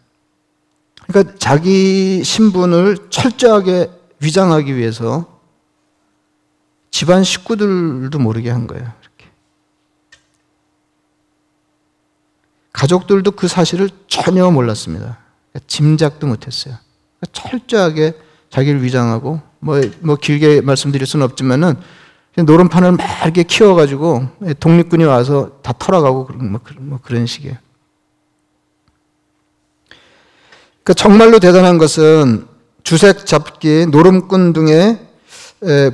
그러니까 1.08 1.36
자기 1.38 2.24
신분을 2.24 3.10
철저하게 3.10 3.90
위장하기 4.20 4.76
위해서 4.76 5.40
집안 6.92 7.24
식구들도 7.24 8.18
모르게 8.20 8.50
한 8.50 8.68
거예요. 8.68 8.84
이렇게. 9.02 9.32
가족들도 12.72 13.32
그 13.32 13.48
사실을 13.48 13.90
전혀 14.08 14.50
몰랐습니다. 14.50 15.18
그러니까 15.52 15.68
짐작도 15.68 16.28
못했어요. 16.28 16.78
그러니까 17.20 17.50
철저하게 17.50 18.14
자기를 18.50 18.84
위장하고 18.84 19.42
뭐, 19.60 19.82
뭐 20.02 20.16
길게 20.16 20.62
말씀드릴 20.62 21.08
수는 21.08 21.26
없지만은 21.26 21.76
노름판을 22.36 22.94
막 22.94 23.08
이렇게 23.24 23.44
키워가지고 23.44 24.28
독립군이 24.60 25.04
와서 25.04 25.52
다 25.62 25.74
털어가고 25.78 26.30
뭐, 26.34 26.60
뭐 26.80 27.00
그런 27.04 27.26
식이에요. 27.28 27.56
그 30.84 30.94
정말로 30.94 31.40
대단한 31.40 31.78
것은 31.78 32.48
주색 32.84 33.26
잡기, 33.26 33.86
노름꾼 33.92 34.54
등의 34.54 35.00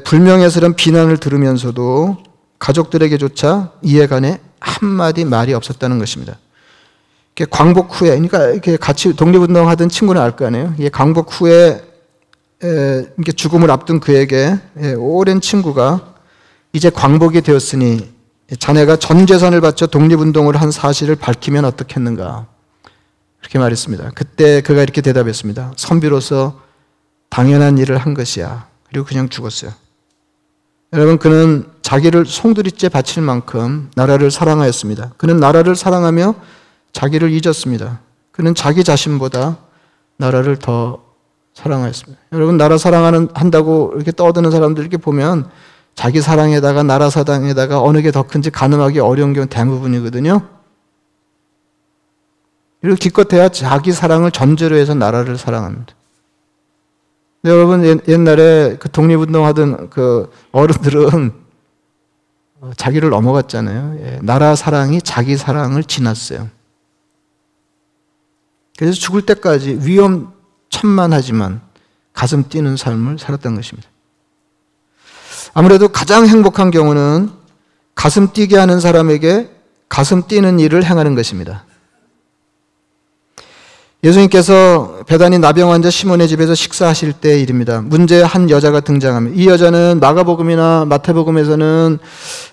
불명예스러운 0.04 0.76
비난을 0.76 1.18
들으면서도 1.18 2.18
가족들에게조차 2.58 3.74
이해간에 3.84 4.42
한마디 4.60 5.26
말이 5.26 5.54
없었다는 5.54 6.00
것입니다. 6.00 6.40
광복 7.52 8.02
후에, 8.02 8.10
그러니까 8.10 8.50
이렇게 8.50 8.76
같이 8.76 9.16
독립운동 9.16 9.70
하던 9.70 9.90
친구는 9.90 10.22
알 10.22 10.36
거 10.36 10.46
아니에요. 10.48 10.74
광복 10.92 11.40
후에 11.40 11.84
이렇게 12.62 13.32
죽음을 13.32 13.70
앞둔 13.72 14.00
그에게 14.00 14.58
오랜 14.98 15.40
친구가 15.40 16.16
이제 16.74 16.90
광복이 16.90 17.42
되었으니 17.42 18.10
자네가 18.58 18.98
전 18.98 19.26
재산을 19.26 19.62
바쳐 19.62 19.88
독립운동을 19.88 20.60
한 20.60 20.72
사실을 20.72 21.16
밝히면 21.16 21.66
어떻겠는가. 21.66 22.48
그렇게 23.40 23.60
말했습니다. 23.60 24.12
그때 24.16 24.62
그가 24.62 24.84
이렇게 24.84 25.02
대답했습니다. 25.02 25.74
선비로서 25.76 26.60
당연한 27.30 27.78
일을 27.78 27.98
한 27.98 28.14
것이야. 28.14 28.68
그리고 28.88 29.06
그냥 29.06 29.30
죽었어요. 29.30 29.72
여러분, 30.94 31.20
그는 31.20 31.66
자기를 31.82 32.26
송두리째 32.26 32.90
바칠 32.90 33.22
만큼 33.22 33.92
나라를 33.96 34.32
사랑하였습니다. 34.32 35.14
그는 35.18 35.38
나라를 35.38 35.76
사랑하며 35.76 36.36
자기를 36.92 37.32
잊었습니다. 37.32 38.00
그는 38.32 38.56
자기 38.56 38.84
자신보다 38.84 39.58
나라를 40.18 40.58
더 40.58 41.04
사랑하였습니다. 41.54 42.20
여러분, 42.34 42.58
나라 42.58 42.78
사랑하는, 42.78 43.30
한다고 43.36 43.92
이렇게 43.96 44.12
떠드는 44.12 44.50
사람들 44.50 44.82
이렇게 44.84 44.98
보면 44.98 45.50
자기 46.00 46.22
사랑에다가 46.22 46.82
나라 46.84 47.10
사랑에다가 47.10 47.82
어느 47.82 48.02
게 48.02 48.12
더 48.12 48.24
큰지 48.24 48.52
가늠하기 48.52 49.02
어려운 49.02 49.34
경우 49.34 49.48
대부분이거든요. 49.48 50.48
이렇게 52.82 53.10
기껏해야 53.10 53.50
자기 53.50 53.92
사랑을 53.92 54.32
전제로 54.32 54.78
해서 54.78 54.94
나라를 54.94 55.38
사랑합니다. 55.38 55.94
여러분 57.44 58.02
옛날에 58.08 58.78
그 58.80 58.90
독립운동 58.90 59.46
하던 59.48 59.90
그 59.90 60.32
어른들은 60.54 61.34
어, 62.62 62.72
자기를 62.78 63.10
넘어갔잖아요. 63.10 63.98
예, 64.00 64.20
나라 64.22 64.56
사랑이 64.56 65.02
자기 65.02 65.36
사랑을 65.36 65.84
지났어요. 65.84 66.48
그래서 68.78 68.94
죽을 68.94 69.26
때까지 69.26 69.80
위험 69.82 70.32
천만하지만 70.70 71.60
가슴 72.14 72.48
뛰는 72.48 72.78
삶을 72.78 73.20
살았던 73.20 73.56
것입니다. 73.56 73.89
아무래도 75.54 75.88
가장 75.88 76.28
행복한 76.28 76.72
경우는 76.72 77.30
가슴 77.96 78.32
뛰게 78.32 78.58
하는 78.58 78.80
사람에게 78.80 79.50
가슴 79.90 80.24
뛰는 80.28 80.60
일을 80.60 80.84
행하는 80.86 81.16
것입니다. 81.16 81.66
예수님께서 84.02 85.00
배단이 85.08 85.40
나병 85.40 85.72
환자 85.72 85.90
시몬의 85.90 86.30
집에서 86.30 86.56
식사하실 86.56 87.14
때 87.14 87.38
일입니다. 87.38 87.82
문제 87.82 88.22
한 88.22 88.50
여자가 88.50 88.80
등장합니다. 88.80 89.36
이 89.38 89.48
여자는 89.48 90.00
마가복음이나 90.00 90.86
마태복음에서는 90.88 91.98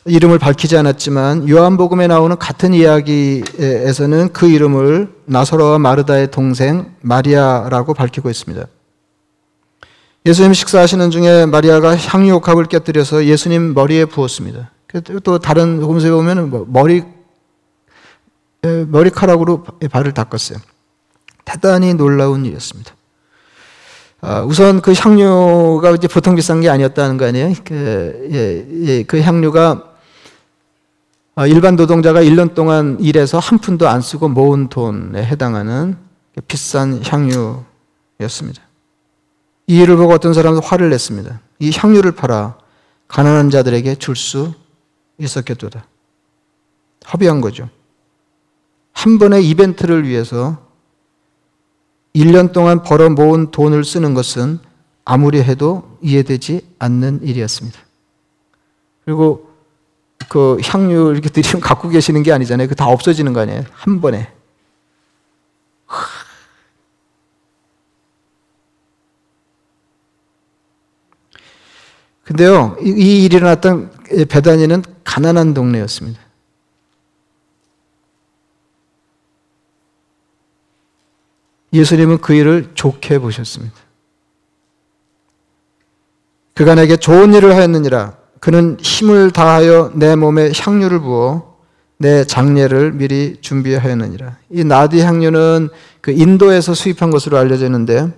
이름을 0.06 0.40
밝히지 0.40 0.76
않았지만 0.76 1.48
요한복음에 1.48 2.08
나오는 2.08 2.36
같은 2.36 2.74
이야기에서는 2.74 4.32
그 4.32 4.48
이름을 4.48 5.12
나사로와 5.26 5.78
마르다의 5.78 6.32
동생 6.32 6.90
마리아라고 7.02 7.94
밝히고 7.94 8.28
있습니다. 8.28 8.66
예수님 10.26 10.54
식사하시는 10.54 11.12
중에 11.12 11.46
마리아가 11.46 11.96
향유옥합을 11.96 12.64
깨뜨려서 12.64 13.26
예수님 13.26 13.74
머리에 13.74 14.06
부었습니다. 14.06 14.72
또 15.22 15.38
다른 15.38 15.78
복음서에 15.78 16.10
보면 16.10 16.50
뭐 16.50 16.66
머리 16.68 17.04
머리카락으로 18.60 19.62
발을 19.88 20.12
닦았어요. 20.12 20.58
대단히 21.44 21.94
놀라운 21.94 22.44
일이었습니다. 22.44 22.92
아, 24.20 24.40
우선 24.42 24.80
그 24.80 24.92
향료가 24.92 25.92
이제 25.92 26.08
보통 26.08 26.34
비싼 26.34 26.60
게 26.60 26.68
아니었다는 26.70 27.18
거 27.18 27.26
아니에요? 27.26 27.52
그, 27.64 28.28
예, 28.32 28.66
예, 28.88 29.02
그 29.04 29.20
향료가 29.20 29.94
아, 31.36 31.46
일반 31.46 31.76
노동자가 31.76 32.22
1년 32.22 32.54
동안 32.54 32.96
일해서 32.98 33.38
한 33.38 33.60
푼도 33.60 33.86
안 33.86 34.00
쓰고 34.00 34.28
모은 34.28 34.70
돈에 34.70 35.24
해당하는 35.24 35.96
비싼 36.48 37.00
향유였습니다. 37.04 38.65
이 39.66 39.80
일을 39.80 39.96
보고 39.96 40.12
어떤 40.12 40.32
사람은 40.32 40.62
화를 40.62 40.90
냈습니다. 40.90 41.40
이 41.58 41.70
향유를 41.74 42.12
팔아 42.12 42.58
가난한 43.08 43.50
자들에게 43.50 43.96
줄 43.96 44.14
수 44.16 44.52
있었겠도다. 45.18 45.86
합의한 47.04 47.40
거죠. 47.40 47.68
한 48.92 49.18
번의 49.18 49.48
이벤트를 49.48 50.06
위해서 50.06 50.58
1년 52.14 52.52
동안 52.52 52.82
벌어 52.82 53.08
모은 53.10 53.50
돈을 53.50 53.84
쓰는 53.84 54.14
것은 54.14 54.58
아무리 55.04 55.42
해도 55.42 55.96
이해되지 56.02 56.60
않는 56.78 57.20
일이었습니다. 57.22 57.78
그리고 59.04 59.50
그 60.28 60.58
향유 60.64 61.12
이렇게 61.12 61.28
드리면 61.28 61.60
갖고 61.60 61.88
계시는 61.88 62.22
게 62.22 62.32
아니잖아요. 62.32 62.68
그 62.68 62.74
다 62.74 62.86
없어지는 62.88 63.32
거 63.32 63.40
아니에요. 63.40 63.64
한 63.72 64.00
번에. 64.00 64.32
근데요, 72.26 72.76
이 72.80 73.24
일이 73.24 73.36
일어났던 73.36 73.90
베다니는 74.28 74.82
가난한 75.04 75.54
동네였습니다. 75.54 76.20
예수님은 81.72 82.18
그 82.18 82.34
일을 82.34 82.72
좋게 82.74 83.20
보셨습니다. 83.20 83.74
그가 86.54 86.74
내게 86.74 86.96
좋은 86.96 87.32
일을 87.32 87.54
하였느니라. 87.54 88.16
그는 88.40 88.76
힘을 88.80 89.30
다하여 89.30 89.92
내 89.94 90.16
몸에 90.16 90.50
향유를 90.52 91.00
부어 91.00 91.56
내 91.98 92.24
장례를 92.24 92.92
미리 92.92 93.36
준비하였느니라. 93.40 94.36
이 94.50 94.64
나디 94.64 95.00
향유는 95.00 95.68
그 96.00 96.10
인도에서 96.10 96.74
수입한 96.74 97.10
것으로 97.10 97.38
알려져 97.38 97.66
있는데 97.66 98.08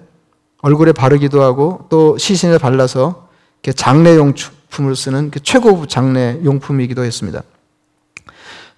얼굴에 0.62 0.92
바르기도 0.92 1.42
하고 1.42 1.86
또 1.90 2.16
시신에 2.16 2.56
발라서 2.56 3.27
장례 3.74 4.16
용품을 4.16 4.96
쓰는 4.96 5.30
그 5.30 5.40
최고 5.40 5.86
장례 5.86 6.40
용품이기도 6.44 7.04
했습니다. 7.04 7.42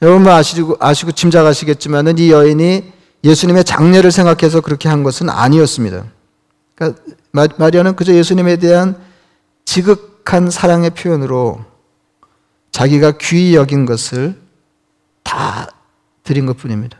여러분 0.03 0.27
아시고 0.29 0.77
아시고 0.81 1.13
짐작하시겠지만은 1.13 2.19
이 2.19 2.31
여인이 2.31 2.93
예수님의 3.23 3.65
장례를 3.65 4.11
생각해서 4.11 4.61
그렇게 4.61 4.89
한 4.89 5.03
것은 5.03 5.29
아니었습니다. 5.29 6.05
그러니까 6.75 7.03
마리아는 7.59 7.97
그저 7.97 8.15
예수님에 8.15 8.57
대한 8.57 8.97
지극한 9.65 10.51
사랑의 10.51 10.91
표현으로 10.91 11.65
자기가 12.73 13.19
귀히 13.19 13.55
여긴 13.55 13.85
것을 13.85 14.41
다 15.23 15.69
드린 16.25 16.47
것 16.47 16.57
뿐입니다. 16.57 17.00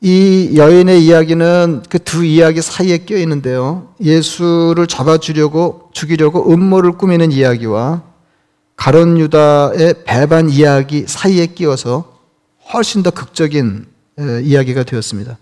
이 0.00 0.52
여인의 0.56 1.04
이야기는 1.04 1.82
그 1.88 1.98
두 1.98 2.24
이야기 2.24 2.62
사이에 2.62 2.98
껴 2.98 3.16
있는데요. 3.16 3.92
예수를 4.00 4.86
잡아 4.86 5.18
주려고 5.18 5.90
죽이려고 5.92 6.52
음모를 6.52 6.92
꾸미는 6.92 7.32
이야기와 7.32 8.02
가론 8.76 9.18
유다의 9.18 10.04
배반 10.04 10.50
이야기 10.50 11.04
사이에 11.06 11.46
끼어서 11.46 12.18
훨씬 12.72 13.02
더 13.02 13.10
극적인 13.10 13.86
이야기가 14.44 14.84
되었습니다. 14.84 15.36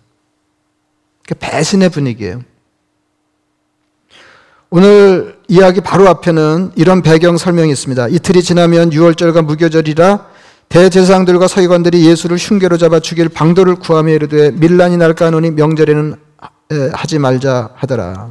배신의 1.38 1.90
분위기예요. 1.90 2.42
오늘 4.70 5.38
이야기 5.48 5.80
바로 5.80 6.08
앞에는 6.08 6.72
이런 6.76 7.02
배경 7.02 7.36
설명이 7.36 7.70
있습니다. 7.72 8.08
이틀이 8.08 8.42
지나면 8.42 8.92
유월절과 8.92 9.42
무교절이라 9.42 10.35
대제사장들과 10.68 11.48
서기관들이 11.48 12.06
예수를 12.06 12.36
흉계로 12.36 12.76
잡아 12.76 13.00
죽일 13.00 13.28
방도를 13.28 13.76
구하며 13.76 14.12
이르되 14.12 14.50
밀란이 14.50 14.96
날까 14.96 15.26
하노니 15.26 15.52
명절에는 15.52 16.16
하지 16.92 17.18
말자 17.18 17.70
하더라. 17.74 18.30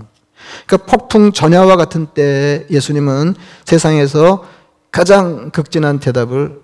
그러니까 0.68 0.90
폭풍 0.90 1.32
전야와 1.32 1.76
같은 1.76 2.08
때 2.08 2.66
예수님은 2.70 3.36
세상에서 3.66 4.46
가장 4.92 5.50
극진한 5.52 6.00
대답을 6.00 6.62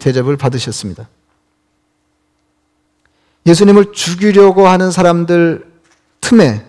대접을 0.00 0.36
받으셨습니다. 0.36 1.08
예수님을 3.46 3.92
죽이려고 3.92 4.68
하는 4.68 4.90
사람들 4.90 5.66
틈에 6.20 6.64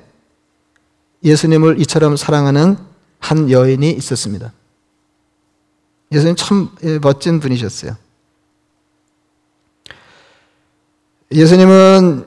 예수님을 1.24 1.80
이처럼 1.82 2.16
사랑하는 2.16 2.78
한 3.20 3.52
여인이 3.52 3.92
있었습니다. 3.92 4.54
예수님 6.12 6.36
참 6.36 6.70
예, 6.84 7.00
멋진 7.00 7.40
분이셨어요. 7.40 7.96
예수님은 11.32 12.26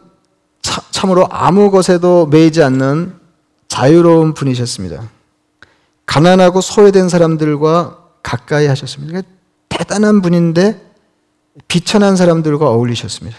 참으로 0.91 1.27
아무 1.31 1.71
것에도 1.71 2.27
매이지 2.27 2.63
않는 2.63 3.15
자유로운 3.69 4.35
분이셨습니다. 4.35 5.09
가난하고 6.07 6.61
소외된 6.61 7.09
사람들과 7.09 7.99
가까이 8.23 8.67
하셨습니다. 8.67 9.23
대단한 9.69 10.23
분인데 10.23 10.81
비천한 11.69 12.17
사람들과 12.17 12.69
어울리셨습니다. 12.69 13.37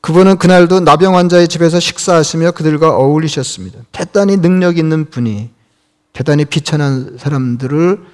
그분은 0.00 0.36
그날도 0.36 0.80
나병 0.80 1.16
환자의 1.16 1.48
집에서 1.48 1.80
식사하시며 1.80 2.50
그들과 2.50 2.94
어울리셨습니다. 2.94 3.78
대단히 3.90 4.36
능력 4.36 4.76
있는 4.76 5.08
분이 5.08 5.50
대단히 6.12 6.44
비천한 6.44 7.16
사람들을 7.18 8.04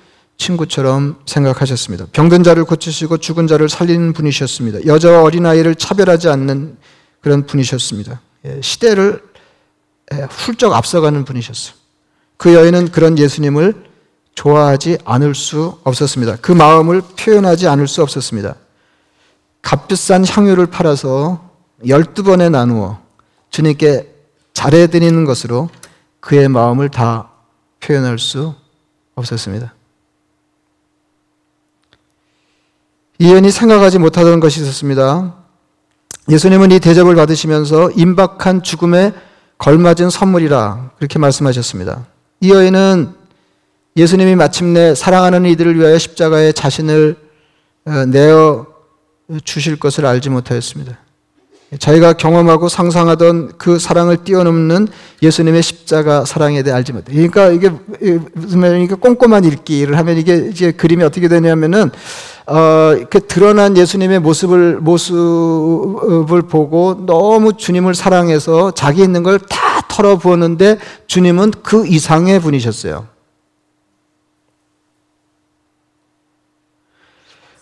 친구처럼 0.40 1.20
생각하셨습니다. 1.26 2.06
병든 2.12 2.42
자를 2.42 2.64
고치시고 2.64 3.18
죽은 3.18 3.46
자를 3.46 3.68
살리는 3.68 4.14
분이셨습니다. 4.14 4.86
여자와 4.86 5.22
어린아이를 5.22 5.74
차별하지 5.74 6.28
않는 6.30 6.78
그런 7.20 7.46
분이셨습니다. 7.46 8.20
예, 8.46 8.60
시대를 8.62 9.22
예, 10.14 10.26
훌쩍 10.30 10.72
앞서가는 10.72 11.24
분이셨어요. 11.24 11.74
그 12.38 12.54
여인은 12.54 12.90
그런 12.90 13.18
예수님을 13.18 13.84
좋아하지 14.34 14.98
않을 15.04 15.34
수 15.34 15.78
없었습니다. 15.84 16.36
그 16.36 16.52
마음을 16.52 17.02
표현하지 17.02 17.68
않을 17.68 17.86
수 17.86 18.02
없었습니다. 18.02 18.54
값비싼 19.60 20.26
향유를 20.26 20.66
팔아서 20.66 21.50
12번에 21.84 22.50
나누어 22.50 22.98
주님께 23.50 24.10
잘해드리는 24.54 25.24
것으로 25.26 25.68
그의 26.20 26.48
마음을 26.48 26.88
다 26.88 27.30
표현할 27.80 28.18
수 28.18 28.54
없었습니다. 29.14 29.74
이연이 33.20 33.50
생각하지 33.50 33.98
못하던 33.98 34.40
것이 34.40 34.62
있었습니다. 34.62 35.34
예수님은 36.30 36.72
이 36.72 36.80
대접을 36.80 37.14
받으시면서 37.14 37.90
임박한 37.90 38.62
죽음에 38.62 39.12
걸맞은 39.58 40.08
선물이라 40.08 40.92
그렇게 40.96 41.18
말씀하셨습니다. 41.18 42.06
이 42.40 42.50
여인은 42.50 43.12
예수님이 43.94 44.36
마침내 44.36 44.94
사랑하는 44.94 45.44
이들을 45.44 45.78
위하여 45.78 45.98
십자가에 45.98 46.52
자신을 46.52 47.16
어, 47.84 48.06
내어 48.06 48.66
주실 49.44 49.78
것을 49.78 50.06
알지 50.06 50.30
못하였습니다. 50.30 50.98
자기가 51.78 52.14
경험하고 52.14 52.68
상상하던 52.68 53.52
그 53.56 53.78
사랑을 53.78 54.24
뛰어넘는 54.24 54.88
예수님의 55.22 55.62
십자가 55.62 56.24
사랑에 56.24 56.62
대해 56.62 56.74
알지 56.74 56.92
못해. 56.92 57.12
그러니까 57.12 57.48
이게 57.48 57.70
무슨 58.34 58.60
말이니까 58.60 58.96
꼼꼼한 58.96 59.44
읽기를 59.44 59.96
하면 59.96 60.18
이게 60.18 60.48
이제 60.50 60.72
그림이 60.72 61.04
어떻게 61.04 61.28
되냐면은 61.28 61.90
어, 62.46 62.96
그 63.08 63.26
드러난 63.28 63.76
예수님의 63.76 64.18
모습을 64.18 64.80
모습을 64.80 66.42
보고 66.42 67.06
너무 67.06 67.56
주님을 67.56 67.94
사랑해서 67.94 68.72
자기 68.72 69.02
있는 69.02 69.22
걸 69.22 69.38
다 69.38 69.70
털어 69.88 70.16
부었는데 70.16 70.78
주님은 71.06 71.52
그 71.62 71.86
이상의 71.86 72.40
분이셨어요. 72.40 73.06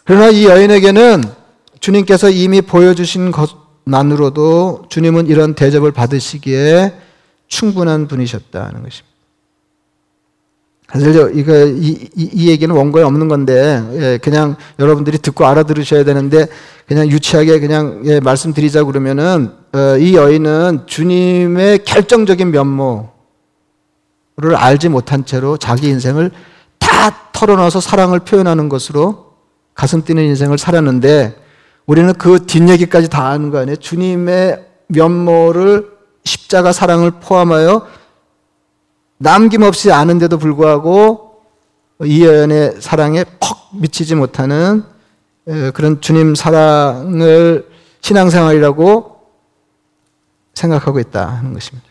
그러나 0.05 0.29
이 0.29 0.44
여인에게는 0.47 1.25
주님께서 1.81 2.31
이미 2.31 2.62
보여주신 2.62 3.31
것 3.31 3.67
만으로도 3.88 4.85
주님은 4.88 5.27
이런 5.27 5.55
대접을 5.55 5.92
받으시기에 5.92 6.94
충분한 7.48 8.07
분이셨다는 8.07 8.83
것입니다. 8.83 9.09
사실 10.90 11.14
이거 11.35 11.66
이, 11.66 12.09
이, 12.16 12.31
이, 12.33 12.48
얘기는 12.48 12.74
원고에 12.74 13.03
없는 13.03 13.29
건데 13.29 13.83
예, 13.92 14.18
그냥 14.22 14.57
여러분들이 14.79 15.18
듣고 15.18 15.44
알아들으셔야 15.44 16.03
되는데 16.03 16.46
그냥 16.87 17.09
유치하게 17.09 17.61
그냥 17.61 18.03
예, 18.07 18.20
말씀드리자 18.20 18.85
그러면은 18.85 19.53
어, 19.74 19.98
이 19.98 20.14
여인은 20.14 20.85
주님의 20.87 21.85
결정적인 21.85 22.51
면모를 22.51 23.11
알지 24.55 24.88
못한 24.88 25.27
채로 25.27 25.59
자기 25.59 25.88
인생을 25.88 26.31
다 26.79 27.31
털어넣어서 27.33 27.81
사랑을 27.81 28.20
표현하는 28.20 28.70
것으로 28.70 29.35
가슴 29.74 30.03
뛰는 30.05 30.24
인생을 30.24 30.57
살았는데 30.57 31.47
우리는 31.88 32.12
그 32.12 32.44
뒷얘기까지 32.44 33.09
다 33.09 33.29
아는 33.29 33.51
거 33.51 33.59
아니에요? 33.59 33.77
주님의 33.77 34.62
면모를 34.88 35.90
십자가 36.22 36.70
사랑을 36.70 37.12
포함하여 37.12 37.88
남김없이 39.16 39.90
아는데도 39.90 40.37
불구하고 40.37 41.40
이 42.05 42.24
여인의 42.24 42.83
사랑에 42.83 43.24
퍽 43.40 43.70
미치지 43.72 44.14
못하는 44.14 44.85
그런 45.72 46.03
주님 46.03 46.35
사랑을 46.35 47.66
신앙생활이라고 48.03 49.20
생각하고 50.53 51.01
있다 51.01 51.27
하는 51.27 51.55
것입니다. 51.55 51.88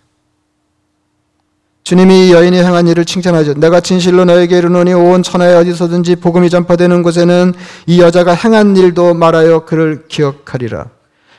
주님이 1.87 2.33
여인이 2.33 2.57
행한 2.57 2.85
일을 2.87 3.05
칭찬하죠. 3.05 3.53
내가 3.53 3.79
진실로 3.79 4.25
너에게 4.25 4.57
이르노니 4.57 4.93
온 4.93 5.23
천하에 5.23 5.55
어디서든지 5.55 6.17
복음이 6.17 6.49
전파되는 6.49 7.01
곳에는 7.01 7.53
이 7.85 8.01
여자가 8.01 8.33
행한 8.33 8.75
일도 8.75 9.13
말하여 9.13 9.63
그를 9.63 10.05
기억하리라. 10.09 10.87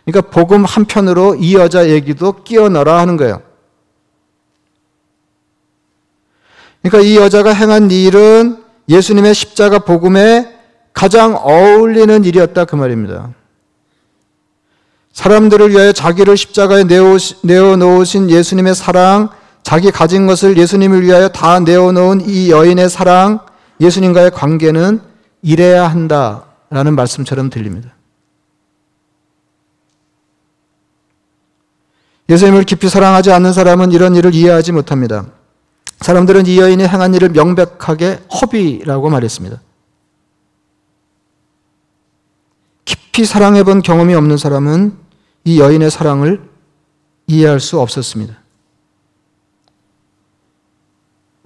그러니까 0.06 0.30
복음 0.30 0.64
한편으로 0.64 1.34
이 1.34 1.54
여자 1.54 1.90
얘기도 1.90 2.44
끼워 2.44 2.70
넣어라 2.70 2.98
하는 2.98 3.18
거예요. 3.18 3.42
그러니까 6.80 7.06
이 7.06 7.16
여자가 7.16 7.52
행한 7.52 7.90
일은 7.90 8.56
예수님의 8.88 9.34
십자가 9.34 9.80
복음에 9.80 10.50
가장 10.94 11.36
어울리는 11.36 12.24
일이었다 12.24 12.64
그 12.64 12.74
말입니다. 12.74 13.34
사람들을 15.12 15.72
위하여 15.72 15.92
자기를 15.92 16.38
십자가에 16.38 16.84
내어 16.84 17.76
놓으신 17.76 18.30
예수님의 18.30 18.74
사랑, 18.74 19.28
자기 19.62 19.90
가진 19.90 20.26
것을 20.26 20.56
예수님을 20.56 21.02
위하여 21.02 21.28
다 21.28 21.60
내어놓은 21.60 22.22
이 22.22 22.50
여인의 22.50 22.88
사랑, 22.88 23.40
예수님과의 23.80 24.30
관계는 24.30 25.00
이래야 25.42 25.88
한다라는 25.88 26.94
말씀처럼 26.94 27.50
들립니다. 27.50 27.94
예수님을 32.28 32.64
깊이 32.64 32.88
사랑하지 32.88 33.32
않는 33.32 33.52
사람은 33.52 33.92
이런 33.92 34.14
일을 34.14 34.34
이해하지 34.34 34.72
못합니다. 34.72 35.26
사람들은 36.00 36.46
이 36.46 36.58
여인이 36.58 36.86
행한 36.86 37.14
일을 37.14 37.30
명백하게 37.30 38.20
허비라고 38.40 39.08
말했습니다. 39.10 39.60
깊이 42.84 43.24
사랑해 43.24 43.64
본 43.64 43.82
경험이 43.82 44.14
없는 44.14 44.36
사람은 44.36 44.96
이 45.44 45.60
여인의 45.60 45.90
사랑을 45.90 46.48
이해할 47.26 47.60
수 47.60 47.80
없었습니다. 47.80 48.37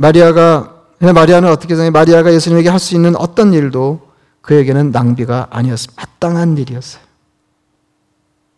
마리아가 0.02 0.82
마리아는 0.98 1.48
어떻게 1.48 1.74
생각해? 1.76 1.90
마리아가 1.90 2.32
예수님에게 2.34 2.68
할 2.68 2.80
수 2.80 2.96
있는 2.96 3.14
어떤 3.16 3.52
일도 3.52 4.10
그에게는 4.40 4.90
낭비가 4.90 5.46
아니었습니다. 5.50 6.02
마땅한 6.02 6.58
일이었어요. 6.58 7.02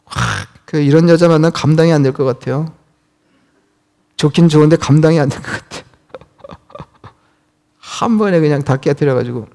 와, 0.07 0.13
그 0.65 0.79
이런 0.79 1.07
여자 1.11 1.29
만나 1.29 1.51
감당이 1.51 1.93
안 1.93 2.03
될 2.03 2.13
것 2.15 2.25
같아요. 2.25 2.73
좋긴 4.17 4.49
좋은데 4.49 4.77
감당이 4.77 5.21
안 5.21 5.29
될 5.29 5.43
것 5.43 5.51
같아요. 5.53 5.83
한 7.79 8.17
번에 8.17 8.41
그냥 8.41 8.63
다 8.63 8.79
깨뜨려가지고 8.79 9.47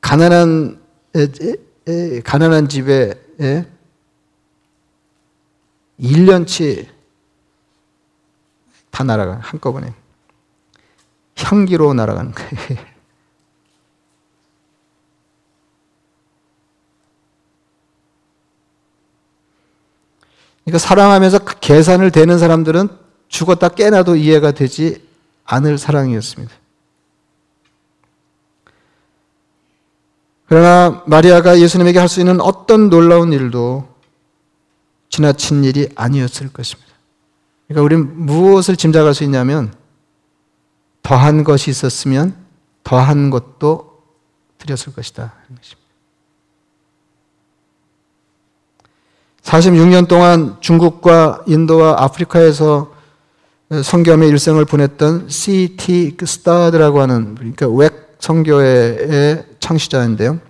가난한 0.00 0.80
에, 1.16 1.28
에, 1.88 2.20
가난한 2.20 2.68
집에 2.70 3.12
에, 3.40 3.66
1년치 6.00 6.93
다 8.94 9.02
날아가 9.02 9.40
한꺼번에 9.42 9.92
향기로 11.36 11.94
날아가는 11.94 12.30
거예요. 12.30 12.48
그러니까 20.64 20.78
사랑하면서 20.78 21.40
그 21.40 21.58
계산을 21.58 22.12
대는 22.12 22.38
사람들은 22.38 22.88
죽었다 23.26 23.68
깨나도 23.70 24.14
이해가 24.14 24.52
되지 24.52 25.04
않을 25.44 25.76
사랑이었습니다. 25.76 26.54
그러나 30.46 31.02
마리아가 31.06 31.58
예수님에게 31.58 31.98
할 31.98 32.06
수 32.06 32.20
있는 32.20 32.40
어떤 32.40 32.90
놀라운 32.90 33.32
일도 33.32 33.92
지나친 35.08 35.64
일이 35.64 35.88
아니었을 35.96 36.52
것입니다. 36.52 36.93
그러니까 37.66 37.82
우리는 37.84 38.26
무엇을 38.26 38.76
짐작할 38.76 39.14
수 39.14 39.24
있냐면 39.24 39.74
더한 41.02 41.44
것이 41.44 41.70
있었으면 41.70 42.34
더한 42.82 43.30
것도 43.30 44.02
드렸을 44.58 44.92
것이다. 44.94 45.34
46년 49.42 50.08
동안 50.08 50.56
중국과 50.60 51.44
인도와 51.46 52.02
아프리카에서 52.02 52.94
성교함의 53.82 54.28
일생을 54.30 54.64
보냈던 54.64 55.28
C.T. 55.28 56.16
스타드라고 56.24 57.00
하는 57.00 57.34
그러니까 57.34 57.66
웩 57.68 58.04
성교회의 58.18 59.44
창시자인데요. 59.60 60.40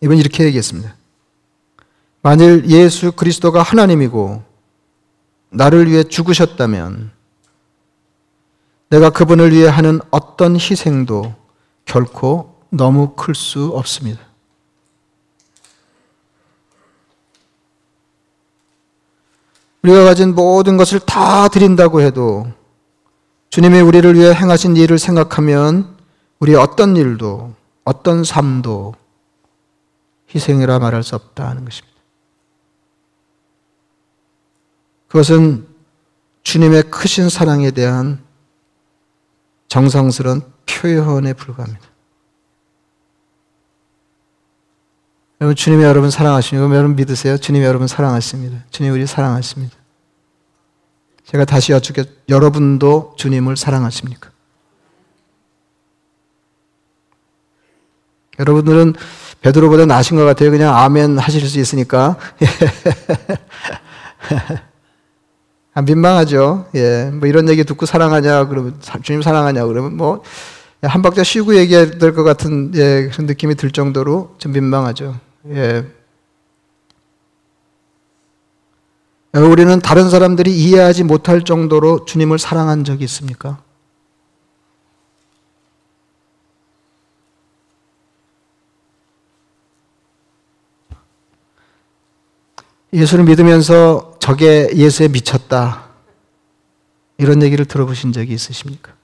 이분 0.00 0.16
이렇게 0.16 0.44
얘기했습니다. 0.44 0.94
만일 2.22 2.64
예수 2.70 3.12
그리스도가 3.12 3.62
하나님이고 3.62 4.49
나를 5.50 5.90
위해 5.90 6.04
죽으셨다면 6.04 7.10
내가 8.88 9.10
그분을 9.10 9.52
위해 9.52 9.68
하는 9.68 10.00
어떤 10.10 10.56
희생도 10.56 11.34
결코 11.84 12.60
너무 12.70 13.14
클 13.14 13.34
수 13.34 13.66
없습니다. 13.74 14.20
우리가 19.82 20.04
가진 20.04 20.34
모든 20.34 20.76
것을 20.76 21.00
다 21.00 21.48
드린다고 21.48 22.00
해도 22.02 22.46
주님이 23.48 23.80
우리를 23.80 24.14
위해 24.14 24.34
행하신 24.34 24.76
일을 24.76 24.98
생각하면 24.98 25.96
우리 26.38 26.54
어떤 26.54 26.96
일도 26.96 27.54
어떤 27.84 28.22
삶도 28.24 28.94
희생이라 30.34 30.78
말할 30.78 31.02
수 31.02 31.16
없다는 31.16 31.64
것입니다. 31.64 31.89
그것은 35.10 35.66
주님의 36.44 36.84
크신 36.84 37.28
사랑에 37.28 37.72
대한 37.72 38.22
정성스러운 39.66 40.42
표현에 40.66 41.32
불과합니다. 41.32 41.84
여러분 45.40 45.56
주님이 45.56 45.82
여러분 45.82 46.10
사랑하시고 46.10 46.76
여러분 46.76 46.94
믿으세요. 46.94 47.38
주님이 47.38 47.64
여러분 47.64 47.88
사랑하십니다. 47.88 48.64
주님 48.70 48.92
우리 48.92 49.04
사랑하십니다. 49.04 49.74
제가 51.24 51.44
다시 51.44 51.72
여쭙게 51.72 52.04
여러분도 52.28 53.14
주님을 53.16 53.56
사랑하십니까? 53.56 54.30
여러분들은 58.38 58.94
베드로보다 59.40 59.86
나신 59.86 60.16
것 60.16 60.24
같아요. 60.24 60.52
그냥 60.52 60.76
아멘 60.76 61.18
하실 61.18 61.48
수 61.48 61.58
있으니까. 61.58 62.16
아, 65.72 65.82
민망하죠. 65.82 66.66
예. 66.74 67.10
뭐 67.12 67.28
이런 67.28 67.48
얘기 67.48 67.62
듣고 67.64 67.86
사랑하냐, 67.86 68.46
그러면, 68.48 68.74
주님 69.02 69.22
사랑하냐, 69.22 69.64
그러면 69.66 69.96
뭐, 69.96 70.22
한 70.82 71.02
박자 71.02 71.22
쉬고 71.22 71.56
얘기해야 71.56 71.90
될 71.98 72.14
것 72.14 72.24
같은, 72.24 72.72
예, 72.74 73.08
그런 73.12 73.26
느낌이 73.26 73.54
들 73.54 73.70
정도로 73.70 74.34
좀 74.38 74.52
민망하죠. 74.52 75.16
예. 75.50 75.84
어, 79.32 79.38
우리는 79.40 79.78
다른 79.80 80.10
사람들이 80.10 80.50
이해하지 80.52 81.04
못할 81.04 81.42
정도로 81.42 82.04
주님을 82.04 82.38
사랑한 82.40 82.82
적이 82.84 83.04
있습니까? 83.04 83.58
예수를 92.92 93.24
믿으면서 93.24 94.16
저게 94.18 94.68
예수에 94.74 95.08
미쳤다. 95.08 95.90
이런 97.18 97.42
얘기를 97.42 97.64
들어보신 97.64 98.12
적이 98.12 98.34
있으십니까? 98.34 98.94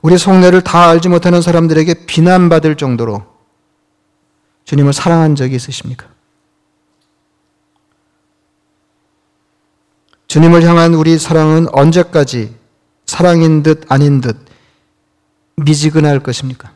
우리 0.00 0.18
속내를 0.18 0.62
다 0.62 0.88
알지 0.88 1.08
못하는 1.08 1.40
사람들에게 1.40 2.06
비난받을 2.06 2.76
정도로 2.76 3.24
주님을 4.64 4.92
사랑한 4.92 5.36
적이 5.36 5.56
있으십니까? 5.56 6.08
주님을 10.26 10.62
향한 10.64 10.94
우리 10.94 11.18
사랑은 11.18 11.68
언제까지 11.72 12.61
사랑인 13.06 13.62
듯 13.62 13.84
아닌 13.88 14.20
듯 14.20 14.36
미지근할 15.56 16.20
것입니까? 16.20 16.72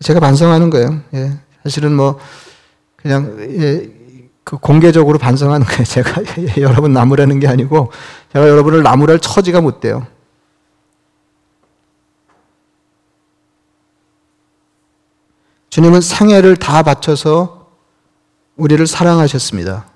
제가 0.00 0.20
반성하는 0.20 0.70
거예요. 0.70 1.02
예. 1.14 1.38
사실은 1.62 1.94
뭐 1.94 2.18
그냥 2.96 3.36
예, 3.40 3.90
그 4.44 4.56
공개적으로 4.56 5.18
반성하는 5.18 5.66
거예요. 5.66 5.84
제가 5.84 6.22
여러분 6.58 6.92
나무라는 6.92 7.38
게 7.40 7.48
아니고 7.48 7.92
제가 8.32 8.48
여러분을 8.48 8.82
나무랄 8.82 9.18
처지가 9.18 9.60
못 9.60 9.80
돼요. 9.80 10.06
주님은 15.68 16.00
생애를 16.00 16.56
다 16.56 16.82
바쳐서 16.82 17.70
우리를 18.56 18.84
사랑하셨습니다. 18.86 19.88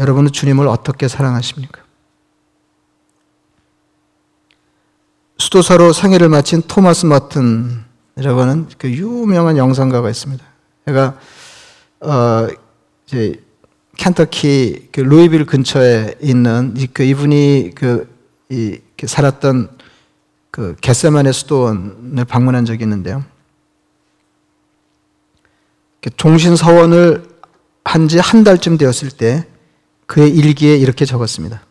여러분은 0.00 0.32
주님을 0.32 0.66
어떻게 0.66 1.06
사랑하십니까? 1.06 1.82
수도사로 5.38 5.92
생애를 5.92 6.28
마친 6.28 6.62
토마스 6.62 7.06
마튼이라고 7.06 8.40
하는 8.40 8.66
그 8.76 8.90
유명한 8.90 9.56
영상가가 9.56 10.10
있습니다. 10.10 10.44
제가 10.86 11.18
어 12.00 12.48
이제 13.06 13.40
켄터키 13.96 14.88
그 14.92 15.00
루이빌 15.00 15.46
근처에 15.46 16.14
있는 16.20 16.74
그 16.92 17.02
이분이 17.02 17.72
그 17.74 18.08
이, 18.50 18.78
살았던 19.04 19.70
그 20.50 20.74
겟세만의 20.80 21.32
수도원을 21.32 22.24
방문한 22.24 22.64
적이 22.64 22.84
있는데요. 22.84 23.24
종신 26.16 26.56
서원을 26.56 27.28
한 27.84 28.06
지 28.08 28.18
한 28.18 28.44
달쯤 28.44 28.76
되었을 28.78 29.10
때 29.10 29.46
그의 30.06 30.30
일기에 30.30 30.76
이렇게 30.76 31.04
적었습니다. 31.04 31.62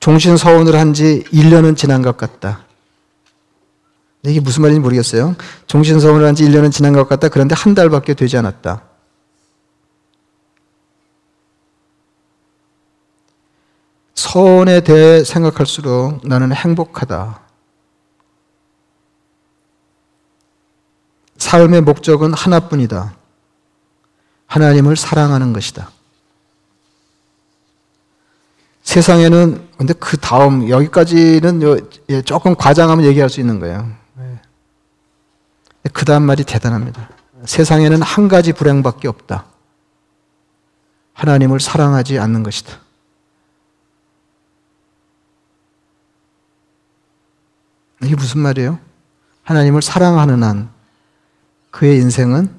종신 0.00 0.36
서원을 0.36 0.74
한 0.76 0.92
지 0.94 1.24
1년은 1.32 1.76
지난 1.76 2.02
것 2.02 2.16
같다. 2.16 2.64
이게 4.24 4.40
무슨 4.40 4.62
말인지 4.62 4.80
모르겠어요. 4.80 5.36
종신 5.66 6.00
서원을 6.00 6.26
한 6.26 6.34
지 6.34 6.44
1년은 6.44 6.70
지난 6.72 6.92
것 6.92 7.08
같다. 7.08 7.28
그런데 7.28 7.54
한 7.54 7.74
달밖에 7.74 8.14
되지 8.14 8.36
않았다. 8.36 8.82
서원에 14.14 14.80
대해 14.80 15.22
생각할수록 15.24 16.26
나는 16.26 16.52
행복하다. 16.52 17.40
삶의 21.38 21.82
목적은 21.82 22.34
하나뿐이다. 22.34 23.14
하나님을 24.46 24.96
사랑하는 24.96 25.52
것이다. 25.52 25.90
세상에는 28.88 29.68
근데 29.76 29.92
그 29.92 30.16
다음 30.16 30.70
여기까지는 30.70 31.60
예, 32.08 32.22
조금 32.22 32.54
과장하면 32.54 33.04
얘기할 33.04 33.28
수 33.28 33.38
있는 33.38 33.60
거예요. 33.60 33.92
예. 34.18 34.38
그 35.92 36.06
다음 36.06 36.22
말이 36.22 36.42
대단합니다. 36.42 37.10
세상에는 37.44 38.00
한 38.00 38.28
가지 38.28 38.54
불행밖에 38.54 39.06
없다. 39.06 39.44
하나님을 41.12 41.60
사랑하지 41.60 42.18
않는 42.18 42.42
것이다. 42.42 42.78
이게 48.02 48.16
무슨 48.16 48.40
말이에요? 48.40 48.78
하나님을 49.42 49.82
사랑하는 49.82 50.42
한 50.42 50.70
그의 51.72 51.98
인생은 51.98 52.50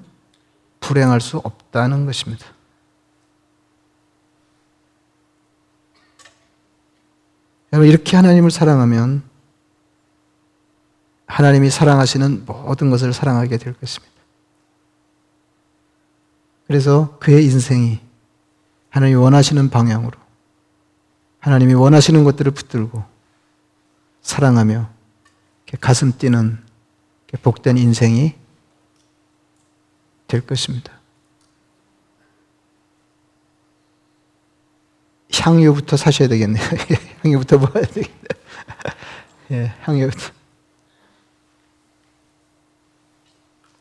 불행할 0.79 1.21
수 1.21 1.37
없다는 1.37 2.05
것입니다. 2.05 2.45
여러분, 7.71 7.89
이렇게 7.89 8.15
하나님을 8.15 8.51
사랑하면 8.51 9.23
하나님이 11.27 11.69
사랑하시는 11.69 12.45
모든 12.45 12.89
것을 12.89 13.13
사랑하게 13.13 13.57
될 13.57 13.73
것입니다. 13.73 14.15
그래서 16.67 17.17
그의 17.19 17.45
인생이 17.45 17.99
하나님이 18.89 19.15
원하시는 19.15 19.69
방향으로 19.69 20.17
하나님이 21.39 21.73
원하시는 21.73 22.23
것들을 22.23 22.51
붙들고 22.51 23.03
사랑하며 24.21 24.89
가슴 25.79 26.17
뛰는 26.17 26.59
복된 27.43 27.77
인생이 27.77 28.35
될 30.27 30.45
것입니다. 30.45 30.93
향유부터 35.31 35.97
사셔야 35.97 36.27
되겠네요. 36.27 36.63
향유부터 37.23 37.57
모아야 37.57 37.85
되겠네. 37.85 38.27
예, 39.51 39.73
향유부터. 39.81 40.31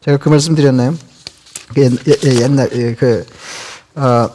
제가 0.00 0.16
그 0.18 0.28
말씀 0.28 0.54
드렸나요? 0.54 0.94
그 1.74 1.82
옛날, 2.40 2.70
예, 2.72 2.94
그, 2.94 3.26
어, 3.94 4.30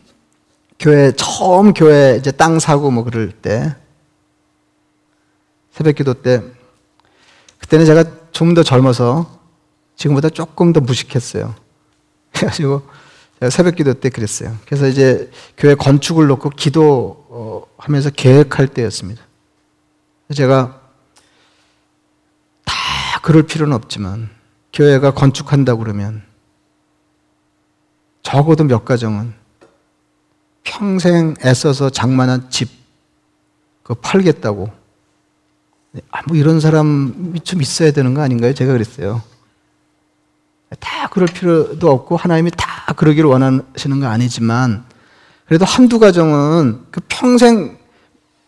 교회, 0.78 1.12
처음 1.12 1.72
교회 1.72 2.16
이제 2.16 2.30
땅 2.30 2.58
사고 2.58 2.90
뭐 2.90 3.04
그럴 3.04 3.30
때, 3.32 3.74
새벽 5.72 5.96
기도 5.96 6.14
때, 6.14 6.42
그때는 7.58 7.86
제가 7.86 8.04
좀 8.32 8.54
더 8.54 8.62
젊어서 8.62 9.38
지금보다 9.96 10.28
조금 10.28 10.72
더 10.72 10.80
무식했어요. 10.80 11.54
그래가지고, 12.32 12.82
새벽 13.50 13.76
기도 13.76 13.94
때 13.94 14.10
그랬어요. 14.10 14.56
그래서 14.66 14.86
이제 14.86 15.30
교회 15.56 15.74
건축을 15.74 16.26
놓고 16.26 16.50
기도 16.50 17.26
하면서 17.76 18.10
계획할 18.10 18.68
때였습니다. 18.68 19.22
제가 20.34 20.80
다 22.64 22.74
그럴 23.22 23.44
필요는 23.44 23.74
없지만 23.74 24.30
교회가 24.72 25.12
건축한다고 25.12 25.80
그러면 25.80 26.22
적어도 28.22 28.64
몇 28.64 28.84
가정은 28.84 29.32
평생 30.62 31.34
애써서 31.44 31.88
장만한 31.88 32.50
집, 32.50 32.68
그 33.82 33.94
팔겠다고. 33.94 34.70
아, 36.10 36.22
뭐 36.26 36.36
이런 36.36 36.60
사람이 36.60 37.40
좀 37.40 37.62
있어야 37.62 37.90
되는 37.90 38.12
거 38.12 38.20
아닌가요? 38.20 38.52
제가 38.52 38.72
그랬어요. 38.72 39.22
다 40.78 41.08
그럴 41.08 41.26
필요도 41.26 41.90
없고 41.90 42.18
하나님이 42.18 42.50
다 42.54 42.92
그러기를 42.92 43.30
원하시는 43.30 43.98
거 43.98 44.06
아니지만 44.06 44.84
그래도 45.48 45.64
한두 45.64 45.98
가정은 45.98 46.82
그 46.90 47.00
평생 47.08 47.78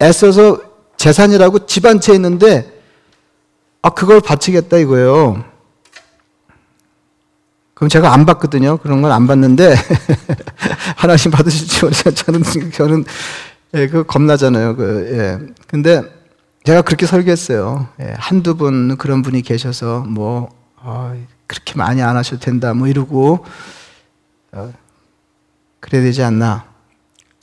애써서 0.02 0.60
재산이라고 0.96 1.66
집 1.66 1.86
한 1.86 2.00
채 2.00 2.12
있는데 2.14 2.78
아 3.82 3.90
그걸 3.90 4.20
바치겠다 4.20 4.76
이거예요. 4.78 5.42
그럼 7.74 7.88
제가 7.88 8.12
안 8.12 8.26
받거든요. 8.26 8.76
그런 8.78 9.00
건 9.00 9.10
안 9.10 9.26
받는데 9.26 9.74
하나님 10.96 11.30
받으실지 11.30 11.84
모르지만 11.84 12.14
저는 12.14 12.42
저는 12.72 13.04
예, 13.74 13.86
그 13.88 14.04
겁나잖아요. 14.04 14.76
그 14.76 15.08
예. 15.12 15.52
근데 15.66 16.02
제가 16.64 16.82
그렇게 16.82 17.06
설계했어요. 17.06 17.88
예, 18.00 18.14
한두 18.18 18.54
분 18.56 18.96
그런 18.98 19.22
분이 19.22 19.40
계셔서 19.42 20.00
뭐 20.00 20.50
어, 20.76 21.14
그렇게 21.46 21.74
많이 21.76 22.02
안 22.02 22.16
하셔도 22.16 22.40
된다, 22.40 22.72
뭐 22.72 22.88
이러고, 22.88 23.44
어, 24.52 24.72
그래야 25.80 26.02
되지 26.02 26.22
않나. 26.22 26.64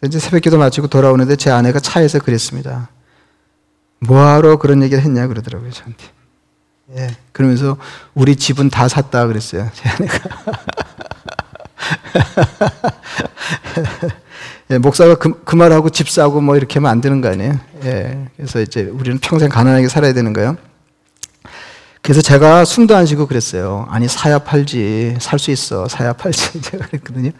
이제 0.04 0.20
새벽 0.20 0.42
기도 0.42 0.58
마치고 0.58 0.88
돌아오는데 0.88 1.36
제 1.36 1.50
아내가 1.50 1.80
차에서 1.80 2.20
그랬습니다. 2.20 2.90
뭐하러 4.00 4.58
그런 4.58 4.84
얘기를 4.84 5.04
했냐 5.04 5.28
그러더라고요, 5.28 5.72
저한테. 5.72 6.06
예. 6.98 7.16
그러면서 7.32 7.78
우리 8.14 8.36
집은 8.36 8.70
다 8.70 8.88
샀다 8.88 9.26
그랬어요, 9.28 9.70
제 9.74 9.90
아내가. 9.90 10.20
예, 14.70 14.78
목사가 14.78 15.16
그, 15.16 15.42
그 15.44 15.56
말하고 15.56 15.90
집 15.90 16.10
사고 16.10 16.42
뭐 16.42 16.58
이렇게 16.58 16.76
하면 16.76 16.92
안 16.92 17.02
되는 17.02 17.22
거 17.22 17.30
아니에요? 17.30 17.60
예, 17.86 18.28
그래서 18.36 18.60
이제 18.62 18.82
우리는 18.84 19.18
평생 19.20 19.50
가난하게 19.50 19.88
살아야 19.88 20.14
되는 20.14 20.34
거예요. 20.34 20.58
그래서 22.02 22.22
제가 22.22 22.66
숨도 22.66 22.96
안 22.96 23.06
쉬고 23.06 23.28
그랬어요. 23.28 23.86
아니, 23.90 24.08
사야 24.08 24.40
팔지. 24.40 25.18
살 25.20 25.40
수 25.40 25.52
있어. 25.52 25.88
사야 25.90 26.14
팔지. 26.14 26.60
제가 26.62 26.86
그랬거든요. 26.86 27.32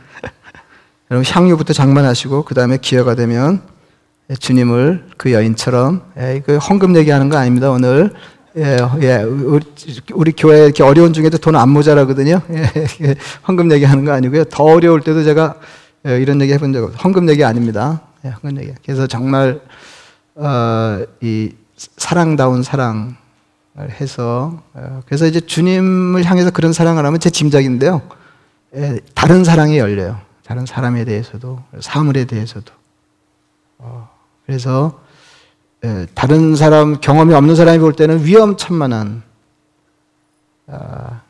여러분, 1.10 1.26
향유부터 1.26 1.74
장만하시고, 1.74 2.44
그 2.44 2.54
다음에 2.54 2.78
기회가 2.78 3.16
되면 3.16 3.62
주님을 4.40 5.06
그 5.16 5.32
여인처럼, 5.32 6.02
예, 6.20 6.42
그 6.46 6.58
헌금 6.58 6.96
얘기하는 6.98 7.30
거 7.30 7.38
아닙니다, 7.38 7.72
오늘. 7.72 8.14
예, 8.58 8.78
예, 9.02 9.18
우리, 9.18 9.64
우리 10.14 10.32
교회 10.34 10.66
이렇게 10.66 10.84
어려운 10.84 11.14
중에도 11.14 11.38
돈 11.38 11.56
안 11.56 11.70
모자라거든요. 11.70 12.42
예, 12.52 13.16
헌금 13.48 13.72
얘기하는 13.72 14.04
거 14.04 14.12
아니고요. 14.12 14.46
더 14.46 14.64
어려울 14.64 15.02
때도 15.02 15.24
제가 15.24 15.56
예, 16.08 16.20
이런 16.20 16.42
얘기 16.42 16.52
해본 16.54 16.74
적 16.74 16.84
없어요. 16.84 16.98
헌금 17.02 17.30
얘기 17.30 17.44
아닙니다. 17.44 18.02
예, 18.26 18.30
헌금 18.30 18.60
얘기. 18.62 18.74
그래서 18.84 19.08
정말, 19.08 19.62
어, 20.36 21.04
이 21.22 21.52
사랑다운 21.76 22.64
사랑, 22.64 23.16
해서 24.02 24.60
어, 24.74 25.02
그래서 25.06 25.28
이제 25.28 25.40
주님을 25.40 26.24
향해서 26.26 26.50
그런 26.50 26.74
사랑을 26.74 27.06
하면 27.06 27.20
제 27.20 27.30
짐작인데요. 27.30 28.02
예, 28.76 29.00
다른 29.14 29.44
사랑이 29.44 29.78
열려요. 29.78 30.18
다른 30.48 30.66
사람에 30.66 31.04
대해서도 31.04 31.62
사물에 31.82 32.24
대해서도. 32.24 32.74
어, 33.80 34.10
그래서 34.46 35.04
예, 35.84 36.08
다른 36.16 36.56
사람 36.56 37.02
경험이 37.02 37.34
없는 37.34 37.56
사람이 37.56 37.80
볼 37.80 37.94
때는 37.94 38.24
위험천만한 38.24 39.24
아, 40.68 41.22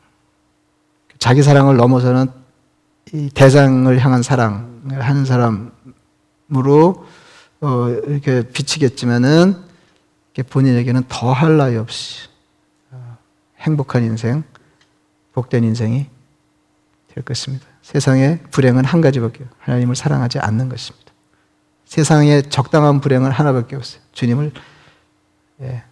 자기 1.18 1.42
사랑을 1.42 1.76
넘어서는 1.76 2.28
이 3.12 3.28
대상을 3.30 3.98
향한 3.98 4.22
사랑을 4.22 5.00
하는 5.00 5.24
사람으로 5.24 7.06
어, 7.60 7.88
이렇게 8.06 8.48
비치겠지만은 8.48 9.66
본인에게는 10.48 11.02
더할 11.08 11.56
나위 11.56 11.76
없이 11.76 12.28
행복한 13.58 14.04
인생, 14.04 14.44
복된 15.32 15.64
인생이 15.64 16.06
될 17.08 17.24
것입니다. 17.24 17.67
세상의 17.88 18.40
불행은 18.50 18.84
한 18.84 19.00
가지밖에 19.00 19.46
하나님을 19.60 19.96
사랑하지 19.96 20.40
않는 20.40 20.68
것입니다. 20.68 21.10
세상에 21.86 22.42
적당한 22.42 23.00
불행은 23.00 23.30
하나밖에 23.30 23.76
없어요. 23.76 24.02
주님을 24.12 24.52
예, 25.62 25.82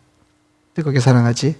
뜨겁게 0.74 1.00
사랑하지 1.00 1.56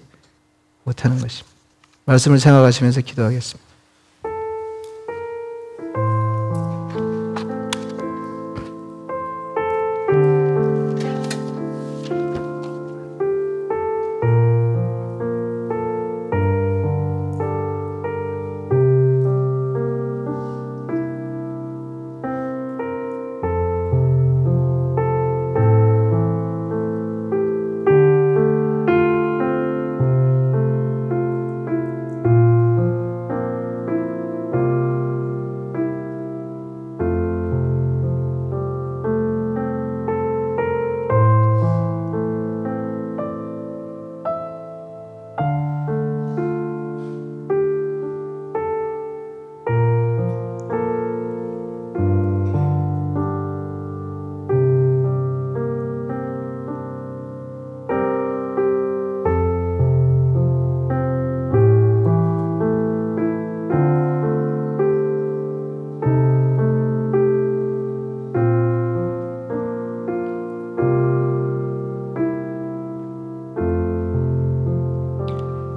못하는 0.85 1.18
것입니다. 1.20 1.57
말씀을 2.05 2.38
생각하시면서 2.38 3.01
기도하겠습니다. 3.01 3.65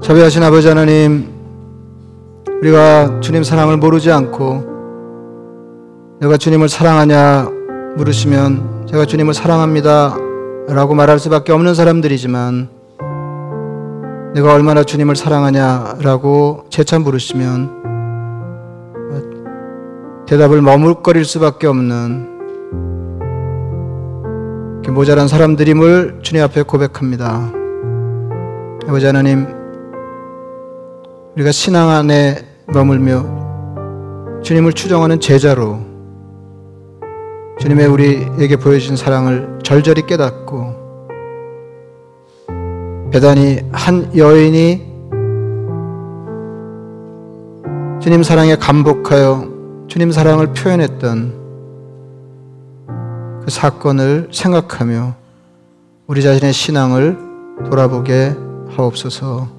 자비하신 0.10 0.41
아버지 0.41 0.67
하나님, 0.67 1.30
우리가 2.62 3.19
주님 3.19 3.43
사랑을 3.43 3.78
모르지 3.78 4.12
않고 4.12 4.65
내가 6.19 6.36
주님을 6.36 6.67
사랑하냐 6.67 7.48
물으시면 7.95 8.88
제가 8.89 9.06
주님을 9.06 9.36
사랑합니다 9.36 10.17
라고 10.67 10.95
말할 10.95 11.19
수밖에 11.19 11.52
없는 11.52 11.76
사람들이지만 11.76 12.69
내가 14.34 14.56
얼마나 14.56 14.84
주님을 14.84 15.15
사랑하냐 15.15 15.98
라고 16.02 16.63
재차 16.72 16.98
물으시면 16.98 17.69
대답을 20.26 20.63
머물거릴 20.63 21.24
수밖에 21.24 21.67
없는 21.67 22.39
모자란 24.89 25.28
사람들임을 25.28 26.22
주님 26.24 26.43
앞에 26.45 26.63
고백합니다. 26.63 27.52
아버지 28.88 29.06
하나님, 29.06 29.59
우리가 31.36 31.52
신앙 31.52 31.89
안에 31.89 32.44
머물며 32.68 34.42
주님을 34.44 34.74
추정하는 34.74 35.20
제자로 35.20 35.80
주님의 37.60 37.88
우리에게 37.88 38.56
보여주신 38.56 38.96
사랑을 38.96 39.60
절절히 39.63 40.08
깨닫고 40.08 40.80
배단이 43.12 43.60
한 43.72 44.15
여인이 44.15 44.89
주님 48.02 48.24
사랑에 48.24 48.56
감복하여 48.56 49.86
주님 49.88 50.12
사랑을 50.12 50.54
표현했던 50.54 51.38
그 53.44 53.46
사건을 53.50 54.30
생각하며 54.32 55.15
우리 56.08 56.24
자신의 56.24 56.54
신앙을 56.54 57.18
돌아보게 57.70 58.36
하옵소서. 58.70 59.59